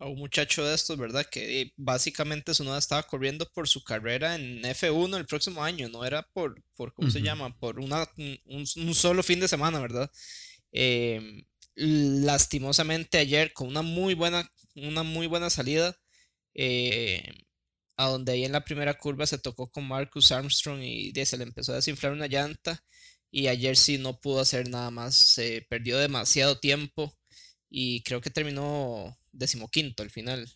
a 0.00 0.06
un 0.06 0.18
muchacho 0.18 0.66
de 0.66 0.74
estos, 0.74 0.98
¿verdad? 0.98 1.24
Que 1.30 1.72
básicamente 1.78 2.52
Sunoda 2.52 2.78
estaba 2.78 3.04
corriendo 3.04 3.50
por 3.54 3.66
su 3.66 3.82
carrera 3.82 4.34
en 4.34 4.60
F1 4.64 5.16
el 5.16 5.24
próximo 5.24 5.64
año, 5.64 5.88
no 5.88 6.04
era 6.04 6.28
por, 6.34 6.62
por 6.76 6.92
¿cómo 6.92 7.10
se 7.10 7.22
llama? 7.22 7.56
Por 7.58 7.80
una, 7.80 8.06
un, 8.18 8.66
un, 8.76 8.94
solo 8.94 9.22
fin 9.22 9.40
de 9.40 9.48
semana, 9.48 9.80
¿verdad? 9.80 10.10
Eh, 10.72 11.46
lastimosamente 11.76 13.18
ayer 13.18 13.52
con 13.52 13.68
una 13.68 13.82
muy 13.82 14.14
buena, 14.14 14.48
una 14.74 15.02
muy 15.02 15.26
buena 15.26 15.50
salida, 15.50 15.96
eh, 16.54 17.22
a 17.96 18.06
donde 18.06 18.32
ahí 18.32 18.44
en 18.44 18.52
la 18.52 18.64
primera 18.64 18.94
curva 18.94 19.26
se 19.26 19.38
tocó 19.38 19.70
con 19.70 19.86
Marcus 19.86 20.32
Armstrong 20.32 20.82
y 20.82 21.12
se 21.24 21.36
le 21.36 21.44
empezó 21.44 21.72
a 21.72 21.76
desinflar 21.76 22.12
una 22.12 22.26
llanta 22.26 22.82
y 23.30 23.48
ayer 23.48 23.76
sí 23.76 23.98
no 23.98 24.20
pudo 24.20 24.40
hacer 24.40 24.68
nada 24.68 24.90
más, 24.90 25.16
se 25.16 25.66
perdió 25.68 25.98
demasiado 25.98 26.60
tiempo 26.60 27.16
y 27.68 28.02
creo 28.02 28.20
que 28.20 28.30
terminó 28.30 29.18
decimoquinto 29.32 30.02
al 30.02 30.10
final. 30.10 30.48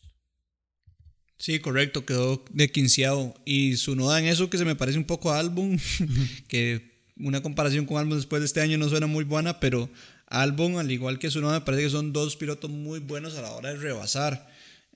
Sí, 1.36 1.60
correcto, 1.60 2.04
quedó 2.04 2.44
de 2.50 2.70
quinceado. 2.70 3.34
Y 3.44 3.76
su 3.76 3.96
noda 3.96 4.18
en 4.18 4.26
eso 4.26 4.50
que 4.50 4.58
se 4.58 4.64
me 4.64 4.76
parece 4.76 4.98
un 4.98 5.04
poco 5.04 5.30
a 5.30 5.38
Album, 5.38 5.78
que 6.48 7.04
una 7.16 7.42
comparación 7.42 7.86
con 7.86 7.96
Album 7.96 8.16
después 8.16 8.40
de 8.40 8.46
este 8.46 8.60
año 8.60 8.78
no 8.78 8.88
suena 8.88 9.06
muy 9.06 9.24
buena, 9.24 9.58
pero 9.58 9.90
Albon, 10.28 10.78
al 10.78 10.90
igual 10.90 11.18
que 11.18 11.30
su 11.30 11.40
me 11.40 11.60
parece 11.62 11.84
que 11.84 11.90
son 11.90 12.12
dos 12.12 12.36
pilotos 12.36 12.70
muy 12.70 13.00
buenos 13.00 13.36
a 13.36 13.42
la 13.42 13.52
hora 13.52 13.70
de 13.70 13.76
rebasar. 13.76 14.48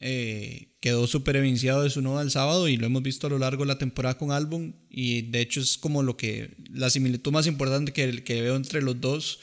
Eh, 0.04 0.68
quedó 0.80 1.06
súper 1.06 1.36
evidenciado 1.36 1.84
de 1.84 1.90
su 1.90 2.02
noda 2.02 2.22
el 2.22 2.30
sábado 2.30 2.68
y 2.68 2.76
lo 2.76 2.86
hemos 2.86 3.02
visto 3.02 3.28
a 3.28 3.30
lo 3.30 3.38
largo 3.38 3.62
de 3.62 3.68
la 3.68 3.78
temporada 3.78 4.18
con 4.18 4.32
Albon 4.32 4.74
y 4.90 5.22
de 5.22 5.40
hecho 5.40 5.60
es 5.60 5.78
como 5.78 6.02
lo 6.02 6.16
que 6.16 6.56
la 6.72 6.90
similitud 6.90 7.30
más 7.30 7.46
importante 7.46 7.92
que, 7.92 8.24
que 8.24 8.42
veo 8.42 8.56
entre 8.56 8.82
los 8.82 9.00
dos. 9.00 9.38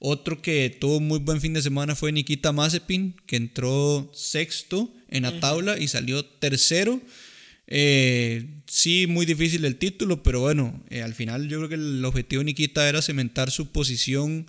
Otro 0.00 0.42
que 0.42 0.76
tuvo 0.80 0.98
muy 0.98 1.18
buen 1.18 1.40
fin 1.40 1.52
de 1.52 1.62
semana 1.62 1.94
fue 1.94 2.10
Nikita 2.10 2.52
Mazepin, 2.52 3.14
que 3.26 3.36
entró 3.36 4.10
sexto 4.14 4.92
en 5.08 5.24
la 5.24 5.40
tabla 5.40 5.78
y 5.78 5.88
salió 5.88 6.24
tercero. 6.24 7.00
Eh, 7.66 8.46
sí, 8.66 9.06
muy 9.06 9.26
difícil 9.26 9.64
el 9.64 9.76
título, 9.76 10.22
pero 10.22 10.40
bueno, 10.40 10.82
eh, 10.90 11.02
al 11.02 11.14
final 11.14 11.48
yo 11.48 11.58
creo 11.58 11.68
que 11.68 11.74
el 11.76 12.04
objetivo 12.04 12.40
de 12.40 12.46
Nikita 12.46 12.88
era 12.88 13.00
cementar 13.00 13.50
su 13.50 13.70
posición 13.70 14.46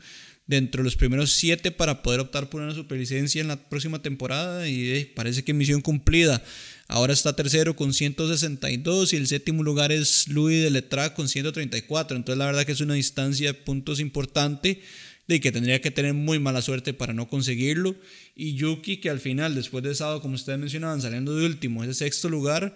dentro 0.51 0.81
de 0.81 0.83
los 0.83 0.97
primeros 0.97 1.31
siete 1.31 1.71
para 1.71 2.03
poder 2.03 2.19
optar 2.19 2.49
por 2.49 2.61
una 2.61 2.75
superlicencia 2.75 3.39
en 3.39 3.47
la 3.47 3.69
próxima 3.69 4.01
temporada 4.01 4.67
y 4.67 5.05
parece 5.15 5.43
que 5.43 5.53
misión 5.53 5.79
cumplida. 5.79 6.43
Ahora 6.89 7.13
está 7.13 7.33
tercero 7.33 7.77
con 7.77 7.93
162 7.93 9.13
y 9.13 9.15
el 9.15 9.27
séptimo 9.27 9.63
lugar 9.63 9.93
es 9.93 10.27
Louis 10.27 10.61
de 10.61 10.69
Letra 10.69 11.13
con 11.13 11.29
134. 11.29 12.17
Entonces 12.17 12.37
la 12.37 12.47
verdad 12.47 12.65
que 12.65 12.73
es 12.73 12.81
una 12.81 12.95
distancia 12.95 13.47
de 13.47 13.53
puntos 13.53 14.01
importante 14.01 14.81
de 15.25 15.39
que 15.39 15.53
tendría 15.53 15.79
que 15.79 15.89
tener 15.89 16.13
muy 16.13 16.37
mala 16.37 16.61
suerte 16.61 16.93
para 16.93 17.13
no 17.13 17.29
conseguirlo. 17.29 17.95
Y 18.35 18.55
Yuki 18.55 18.97
que 18.97 19.09
al 19.09 19.21
final, 19.21 19.55
después 19.55 19.85
de 19.85 19.95
sábado, 19.95 20.21
como 20.21 20.35
ustedes 20.35 20.59
mencionaban, 20.59 21.01
saliendo 21.01 21.33
de 21.33 21.45
último, 21.45 21.83
es 21.83 21.89
el 21.89 21.95
sexto 21.95 22.27
lugar. 22.27 22.75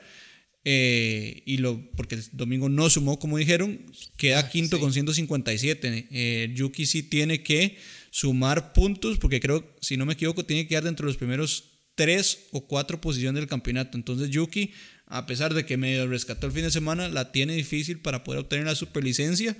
Eh, 0.67 1.43
y 1.45 1.57
lo, 1.57 1.79
porque 1.91 2.15
el 2.15 2.23
domingo 2.31 2.69
no 2.69 2.89
sumó, 2.89 3.19
como 3.19 3.37
dijeron, 3.37 3.85
queda 4.17 4.39
ah, 4.39 4.49
quinto 4.49 4.79
con 4.79 4.91
157. 4.91 6.07
Eh, 6.09 6.51
Yuki 6.55 6.87
sí 6.87 7.03
tiene 7.03 7.43
que 7.43 7.77
sumar 8.09 8.73
puntos, 8.73 9.19
porque 9.19 9.39
creo, 9.39 9.63
si 9.79 9.95
no 9.95 10.05
me 10.05 10.13
equivoco, 10.13 10.43
tiene 10.43 10.63
que 10.63 10.69
quedar 10.69 10.85
dentro 10.85 11.05
de 11.05 11.11
los 11.11 11.17
primeros 11.17 11.75
tres 11.93 12.47
o 12.51 12.67
cuatro 12.67 12.99
posiciones 12.99 13.39
del 13.39 13.47
campeonato. 13.47 13.95
Entonces 13.95 14.31
Yuki, 14.31 14.71
a 15.05 15.27
pesar 15.27 15.53
de 15.53 15.65
que 15.65 15.77
medio 15.77 16.07
rescató 16.07 16.47
el 16.47 16.53
fin 16.53 16.63
de 16.63 16.71
semana, 16.71 17.09
la 17.09 17.31
tiene 17.31 17.53
difícil 17.55 17.99
para 17.99 18.23
poder 18.23 18.41
obtener 18.41 18.65
la 18.65 18.75
superlicencia. 18.75 19.55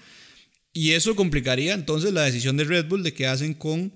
Y 0.74 0.92
eso 0.92 1.16
complicaría 1.16 1.74
entonces 1.74 2.14
la 2.14 2.24
decisión 2.24 2.58
de 2.58 2.66
Red 2.66 2.88
Bull 2.88 3.04
de 3.04 3.14
qué 3.14 3.28
hacen 3.28 3.54
con 3.54 3.94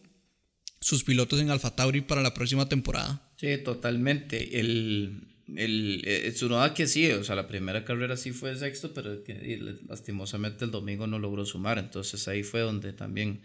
sus 0.80 1.04
pilotos 1.04 1.41
en 1.41 1.50
Alfa 1.50 1.76
Tauri 1.76 2.02
para 2.02 2.22
la 2.22 2.34
próxima 2.34 2.69
temporada. 2.69 3.30
Sí, 3.36 3.58
totalmente. 3.63 4.60
El, 4.60 5.28
el, 5.55 6.01
eh, 6.05 6.31
Tsunoda 6.31 6.73
que 6.73 6.88
sí, 6.88 7.12
o 7.12 7.23
sea, 7.23 7.35
la 7.35 7.47
primera 7.47 7.85
carrera 7.85 8.17
sí 8.17 8.31
fue 8.31 8.55
sexto, 8.55 8.93
pero 8.93 9.23
que, 9.23 9.59
lastimosamente 9.88 10.65
el 10.65 10.71
domingo 10.71 11.07
no 11.07 11.19
logró 11.19 11.45
sumar, 11.45 11.77
entonces 11.77 12.27
ahí 12.27 12.43
fue 12.43 12.62
donde 12.62 12.93
también 12.93 13.41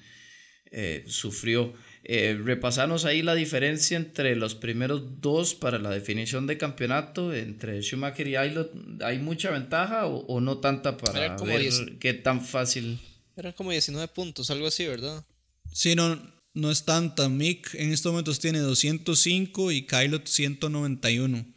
eh, 0.70 1.04
sufrió. 1.06 1.72
Eh, 2.02 2.38
repasamos 2.42 3.04
ahí 3.04 3.22
la 3.22 3.34
diferencia 3.34 3.96
entre 3.96 4.34
los 4.36 4.54
primeros 4.54 5.20
dos 5.20 5.54
para 5.54 5.78
la 5.78 5.90
definición 5.90 6.46
de 6.46 6.58
campeonato, 6.58 7.32
entre 7.32 7.80
Schumacher 7.80 8.26
y 8.26 8.36
Aylot, 8.36 8.72
¿hay 9.02 9.18
mucha 9.18 9.50
ventaja 9.50 10.06
o, 10.06 10.40
no 10.40 10.58
tanta 10.58 10.96
para 10.96 11.36
ver 11.44 11.98
qué 12.00 12.14
tan 12.14 12.44
fácil? 12.44 12.98
Eran 13.36 13.52
como 13.52 13.70
19 13.70 14.08
puntos, 14.08 14.50
algo 14.50 14.66
así, 14.66 14.86
¿verdad? 14.86 15.24
Sí, 15.72 15.94
no, 15.94 16.20
no 16.54 16.70
es 16.70 16.84
tanta. 16.84 17.28
Mick 17.28 17.74
en 17.74 17.92
estos 17.92 18.12
momentos 18.12 18.38
tiene 18.38 18.60
205 18.60 19.72
y 19.72 19.86
Kylot 19.86 20.26
191. 20.26 21.53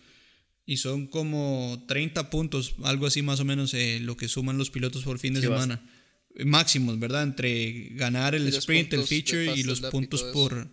Y 0.67 0.77
son 0.77 1.07
como 1.07 1.83
30 1.87 2.29
puntos, 2.29 2.75
algo 2.83 3.07
así 3.07 3.21
más 3.21 3.39
o 3.39 3.45
menos 3.45 3.73
eh, 3.73 3.99
lo 4.01 4.17
que 4.17 4.27
suman 4.27 4.57
los 4.57 4.69
pilotos 4.69 5.03
por 5.03 5.17
fin 5.17 5.33
de 5.33 5.41
semana. 5.41 5.81
Máximos, 6.45 6.99
¿verdad? 6.99 7.23
Entre 7.23 7.89
ganar 7.93 8.35
el 8.35 8.45
sprint, 8.49 8.93
el 8.93 9.05
feature 9.05 9.55
y 9.55 9.63
los 9.63 9.79
puntos 9.79 10.23
por, 10.23 10.67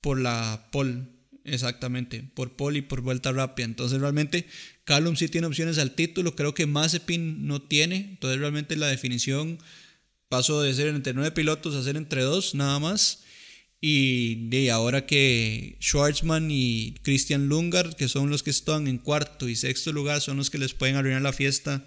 por 0.00 0.20
la 0.20 0.68
pole. 0.72 1.04
Exactamente, 1.44 2.24
por 2.34 2.56
pole 2.56 2.78
y 2.78 2.82
por 2.82 3.02
vuelta 3.02 3.30
rápida. 3.30 3.66
Entonces 3.66 4.00
realmente 4.00 4.46
Callum 4.84 5.14
sí 5.14 5.28
tiene 5.28 5.46
opciones 5.46 5.78
al 5.78 5.94
título, 5.94 6.34
creo 6.34 6.54
que 6.54 6.66
Mazepin 6.66 7.46
no 7.46 7.62
tiene. 7.62 7.96
Entonces 7.96 8.40
realmente 8.40 8.76
la 8.76 8.88
definición 8.88 9.58
pasó 10.28 10.60
de 10.60 10.74
ser 10.74 10.88
entre 10.88 11.14
nueve 11.14 11.30
pilotos 11.30 11.76
a 11.76 11.84
ser 11.84 11.96
entre 11.96 12.22
dos 12.22 12.54
nada 12.54 12.80
más. 12.80 13.22
Y 13.86 14.48
de 14.48 14.70
ahora 14.70 15.04
que 15.04 15.76
Schwartzman 15.78 16.50
y 16.50 16.94
Christian 17.02 17.48
Lungard, 17.48 17.96
que 17.96 18.08
son 18.08 18.30
los 18.30 18.42
que 18.42 18.48
están 18.48 18.88
en 18.88 18.96
cuarto 18.96 19.46
y 19.46 19.56
sexto 19.56 19.92
lugar, 19.92 20.22
son 20.22 20.38
los 20.38 20.48
que 20.48 20.56
les 20.56 20.72
pueden 20.72 20.96
arruinar 20.96 21.20
la 21.20 21.34
fiesta 21.34 21.86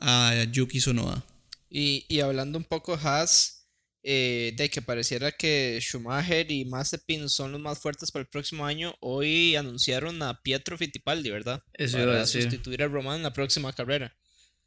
a 0.00 0.44
Yuki 0.52 0.78
Sonoda. 0.78 1.26
Y, 1.68 2.06
y 2.08 2.20
hablando 2.20 2.58
un 2.58 2.64
poco 2.64 2.94
Haas, 2.94 3.66
eh, 4.04 4.52
de 4.56 4.70
que 4.70 4.82
pareciera 4.82 5.32
que 5.32 5.80
Schumacher 5.80 6.48
y 6.48 6.64
Mazepin 6.64 7.28
son 7.28 7.50
los 7.50 7.60
más 7.60 7.80
fuertes 7.80 8.12
para 8.12 8.22
el 8.22 8.28
próximo 8.28 8.64
año, 8.64 8.94
hoy 9.00 9.56
anunciaron 9.56 10.22
a 10.22 10.40
Pietro 10.44 10.78
Fittipaldi, 10.78 11.30
¿verdad? 11.30 11.60
Eso 11.72 11.94
para 11.94 12.04
iba 12.04 12.14
a 12.14 12.20
decir. 12.20 12.42
sustituir 12.42 12.84
a 12.84 12.86
Román 12.86 13.16
en 13.16 13.22
la 13.24 13.32
próxima 13.32 13.72
carrera. 13.72 14.16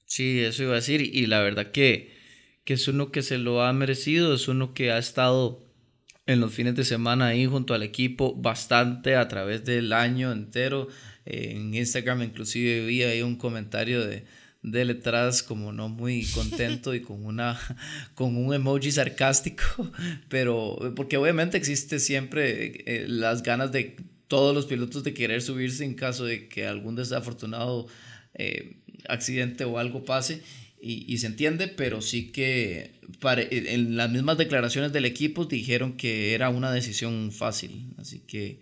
Sí, 0.08 0.42
eso 0.42 0.64
iba 0.64 0.74
a 0.74 0.82
decir. 0.82 1.00
Y 1.00 1.28
la 1.28 1.40
verdad 1.40 1.72
que, 1.72 2.18
que 2.66 2.74
es 2.74 2.86
uno 2.90 3.14
que 3.14 3.22
se 3.22 3.38
lo 3.38 3.64
ha 3.64 3.72
merecido, 3.72 4.36
es 4.36 4.50
uno 4.50 4.74
que 4.74 4.92
ha 4.92 4.98
estado 4.98 5.65
en 6.28 6.40
los 6.40 6.54
fines 6.54 6.76
de 6.76 6.84
semana 6.84 7.28
ahí 7.28 7.46
junto 7.46 7.74
al 7.74 7.84
equipo 7.84 8.36
bastante 8.36 9.16
a 9.16 9.28
través 9.28 9.64
del 9.66 9.94
año 9.94 10.32
entero. 10.32 10.88
en 11.26 11.74
Instagram 11.74 12.24
inclusive 12.24 12.86
vi 12.86 13.04
ahí 13.04 13.22
un 13.22 13.36
comentario 13.36 14.06
de, 14.06 14.26
de 14.66 14.86
letras 14.86 15.44
como 15.44 15.72
no 15.72 15.90
muy 15.90 16.26
contento 16.26 16.96
y 16.96 17.02
con 17.02 17.24
una 17.26 17.60
con 18.16 18.36
un 18.36 18.54
emoji 18.54 18.92
sarcástico, 18.92 19.64
pero 20.30 20.94
porque 20.96 21.18
obviamente 21.18 21.58
existe 21.58 22.00
siempre 22.00 22.84
eh, 22.86 23.06
las 23.08 23.44
ganas 23.44 23.72
de 23.72 23.96
todos 24.28 24.56
los 24.56 24.66
pilotos 24.66 25.04
de 25.04 25.14
querer 25.14 25.42
subirse 25.44 25.86
en 25.86 25.94
caso 25.94 26.26
de 26.26 26.48
que 26.48 26.66
algún 26.66 26.96
desafortunado 26.96 27.88
eh, 28.34 28.78
accidente 29.08 29.66
o 29.66 29.78
algo 29.78 30.04
pase 30.04 30.42
y, 30.80 31.18
se 31.18 31.28
entiende, 31.28 31.68
pero 31.68 32.02
sí 32.02 32.32
que 32.32 33.00
en 33.24 33.98
las 33.98 34.12
mismas 34.12 34.38
declaraciones 34.38 34.94
del 34.94 35.06
equipo 35.06 35.46
dijeron 35.46 35.98
que 35.98 36.34
era 36.34 36.50
una 36.50 36.72
decisión 36.72 37.32
fácil. 37.32 37.94
Así 37.98 38.20
que 38.20 38.60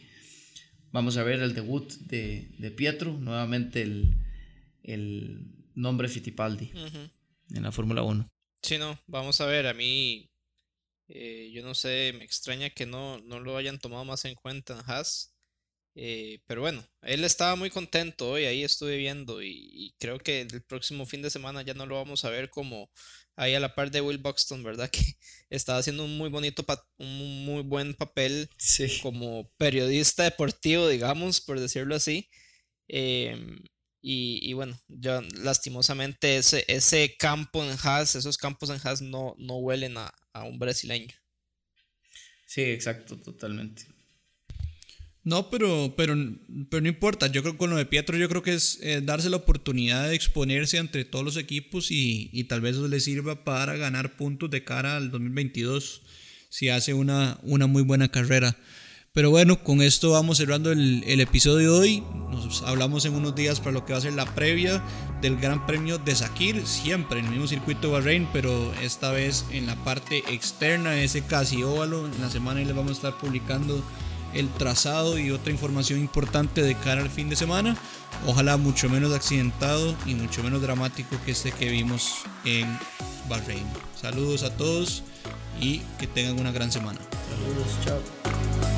vamos 0.92 1.18
a 1.18 1.24
ver 1.24 1.42
el 1.42 1.54
debut 1.54 1.92
de, 1.94 2.48
de 2.58 2.72
Pietro, 2.72 3.18
nuevamente 3.18 3.82
el, 3.82 4.16
el 4.84 5.48
nombre 5.76 6.08
Fittipaldi 6.08 6.72
en 7.54 7.64
la 7.64 7.72
Fórmula 7.72 8.04
1. 8.04 8.30
Sí, 8.62 8.78
no, 8.78 8.98
vamos 9.08 9.42
a 9.42 9.46
ver, 9.46 9.68
a 9.68 9.74
mí, 9.74 10.30
eh, 11.10 11.52
yo 11.54 11.64
no 11.64 11.74
sé, 11.74 12.14
me 12.18 12.24
extraña 12.24 12.70
que 12.70 12.86
no, 12.86 13.20
no 13.20 13.40
lo 13.40 13.58
hayan 13.58 13.80
tomado 13.80 14.06
más 14.06 14.24
en 14.26 14.36
cuenta 14.36 14.74
en 14.74 14.90
Haas. 14.90 15.33
Eh, 15.96 16.42
pero 16.48 16.62
bueno, 16.62 16.84
él 17.04 17.24
estaba 17.24 17.56
muy 17.56 17.70
contento 17.70 18.32
hoy, 18.32 18.46
ahí 18.46 18.64
estuve 18.64 18.98
viendo 18.98 19.44
y, 19.44 19.94
creo 20.00 20.18
que 20.20 20.42
el 20.42 20.64
próximo 20.64 21.06
fin 21.06 21.22
de 21.22 21.30
semana 21.30 21.62
ya 21.62 21.76
no 21.76 21.86
lo 21.86 21.96
vamos 21.96 22.26
a 22.26 22.30
ver 22.30 22.50
como 22.50 22.90
ahí 23.36 23.54
a 23.54 23.60
la 23.60 23.76
par 23.76 23.92
de 23.92 24.02
Will 24.02 24.18
Buxton, 24.18 24.64
¿verdad? 24.64 24.90
Que 24.92 25.16
estaba 25.50 25.80
haciendo 25.80 26.06
un 26.06 26.18
muy 26.18 26.30
bonito, 26.30 26.66
un 26.98 27.46
muy 27.46 27.62
buen 27.64 27.94
papel 27.94 28.50
como 29.02 29.50
periodista 29.58 30.24
deportivo, 30.24 30.88
digamos, 30.88 31.42
por 31.42 31.60
decirlo 31.60 31.96
así. 31.96 32.30
Em, 32.88 33.60
y, 34.02 34.52
bueno, 34.54 34.78
ya 34.90 35.22
lastimosamente 35.36 36.38
ese, 36.38 36.66
ese 36.68 37.16
campo 37.18 37.64
en 37.64 37.78
Haas, 37.84 38.16
esos 38.16 38.38
campos 38.38 38.70
en 38.70 38.80
Haas 38.84 39.02
no, 39.02 39.36
no 39.38 39.58
huelen 39.58 39.98
a, 39.98 40.14
a 40.34 40.44
un 40.44 40.60
brasileño. 40.60 41.16
Sí, 42.46 42.62
exacto, 42.62 43.18
totalmente. 43.18 43.93
No, 45.26 45.50
pero, 45.50 45.94
pero, 45.96 46.16
pero 46.70 46.82
no 46.82 46.88
importa. 46.90 47.28
Yo 47.28 47.42
creo 47.42 47.54
que 47.54 47.58
con 47.58 47.70
lo 47.70 47.78
de 47.78 47.86
Pietro, 47.86 48.18
yo 48.18 48.28
creo 48.28 48.44
que 48.44 48.54
es 48.54 48.80
eh, 48.82 49.02
darse 49.02 49.30
la 49.30 49.38
oportunidad 49.38 50.10
de 50.10 50.16
exponerse 50.16 50.78
entre 50.78 51.06
todos 51.06 51.24
los 51.24 51.38
equipos 51.38 51.92
y, 51.92 52.30
y, 52.34 52.44
tal 52.46 52.60
vez 52.60 52.76
eso 52.76 52.88
le 52.90 53.00
sirva 53.00 53.46
para 53.46 53.78
ganar 53.78 54.18
puntos 54.18 54.50
de 54.50 54.66
cara 54.66 54.98
al 54.98 55.12
2022 55.12 56.02
si 56.50 56.70
hace 56.70 56.94
una, 56.94 57.40
una 57.42 57.68
muy 57.68 57.84
buena 57.84 58.10
carrera. 58.10 58.58
Pero 59.14 59.30
bueno, 59.30 59.64
con 59.64 59.82
esto 59.82 60.12
vamos 60.12 60.38
cerrando 60.38 60.72
el, 60.72 61.04
el, 61.06 61.22
episodio 61.22 61.74
de 61.74 61.80
hoy. 61.80 62.04
Nos 62.32 62.64
hablamos 62.64 63.06
en 63.06 63.14
unos 63.14 63.36
días 63.36 63.60
para 63.60 63.72
lo 63.72 63.86
que 63.86 63.94
va 63.94 64.00
a 64.00 64.02
ser 64.02 64.14
la 64.14 64.26
previa 64.36 64.84
del 65.22 65.38
Gran 65.38 65.66
Premio 65.66 66.00
de 66.00 66.16
Sakir, 66.16 66.66
siempre 66.66 67.20
en 67.20 67.26
el 67.26 67.32
mismo 67.32 67.48
circuito 67.48 67.88
de 67.88 67.94
Bahrein, 67.94 68.28
pero 68.34 68.74
esta 68.82 69.12
vez 69.12 69.46
en 69.52 69.68
la 69.68 69.76
parte 69.84 70.24
externa, 70.30 71.00
ese 71.00 71.22
casi 71.22 71.64
óvalo. 71.64 72.08
En 72.08 72.20
la 72.22 72.30
semana 72.30 72.62
y 72.62 72.66
les 72.66 72.76
vamos 72.76 72.92
a 72.92 72.96
estar 72.96 73.18
publicando 73.20 73.84
el 74.34 74.50
trazado 74.50 75.18
y 75.18 75.32
otra 75.32 75.52
información 75.52 76.00
importante 76.00 76.62
de 76.62 76.76
cara 76.76 77.02
al 77.02 77.10
fin 77.10 77.30
de 77.30 77.36
semana. 77.36 77.76
Ojalá 78.26 78.58
mucho 78.58 78.90
menos 78.90 79.14
accidentado 79.14 79.96
y 80.06 80.16
mucho 80.16 80.44
menos 80.44 80.62
dramático 80.62 81.18
que 81.26 81.32
este 81.32 81.52
que 81.52 81.70
vimos 81.70 82.24
en 82.46 82.68
Bahrein. 83.30 83.66
Saludos 84.00 84.44
a 84.44 84.56
todos 84.56 85.04
y 85.60 85.80
que 86.00 86.08
tengan 86.08 86.40
una 86.40 86.52
gran 86.52 86.72
semana. 86.72 87.00
Saludos, 87.30 87.68
chao. 87.86 88.73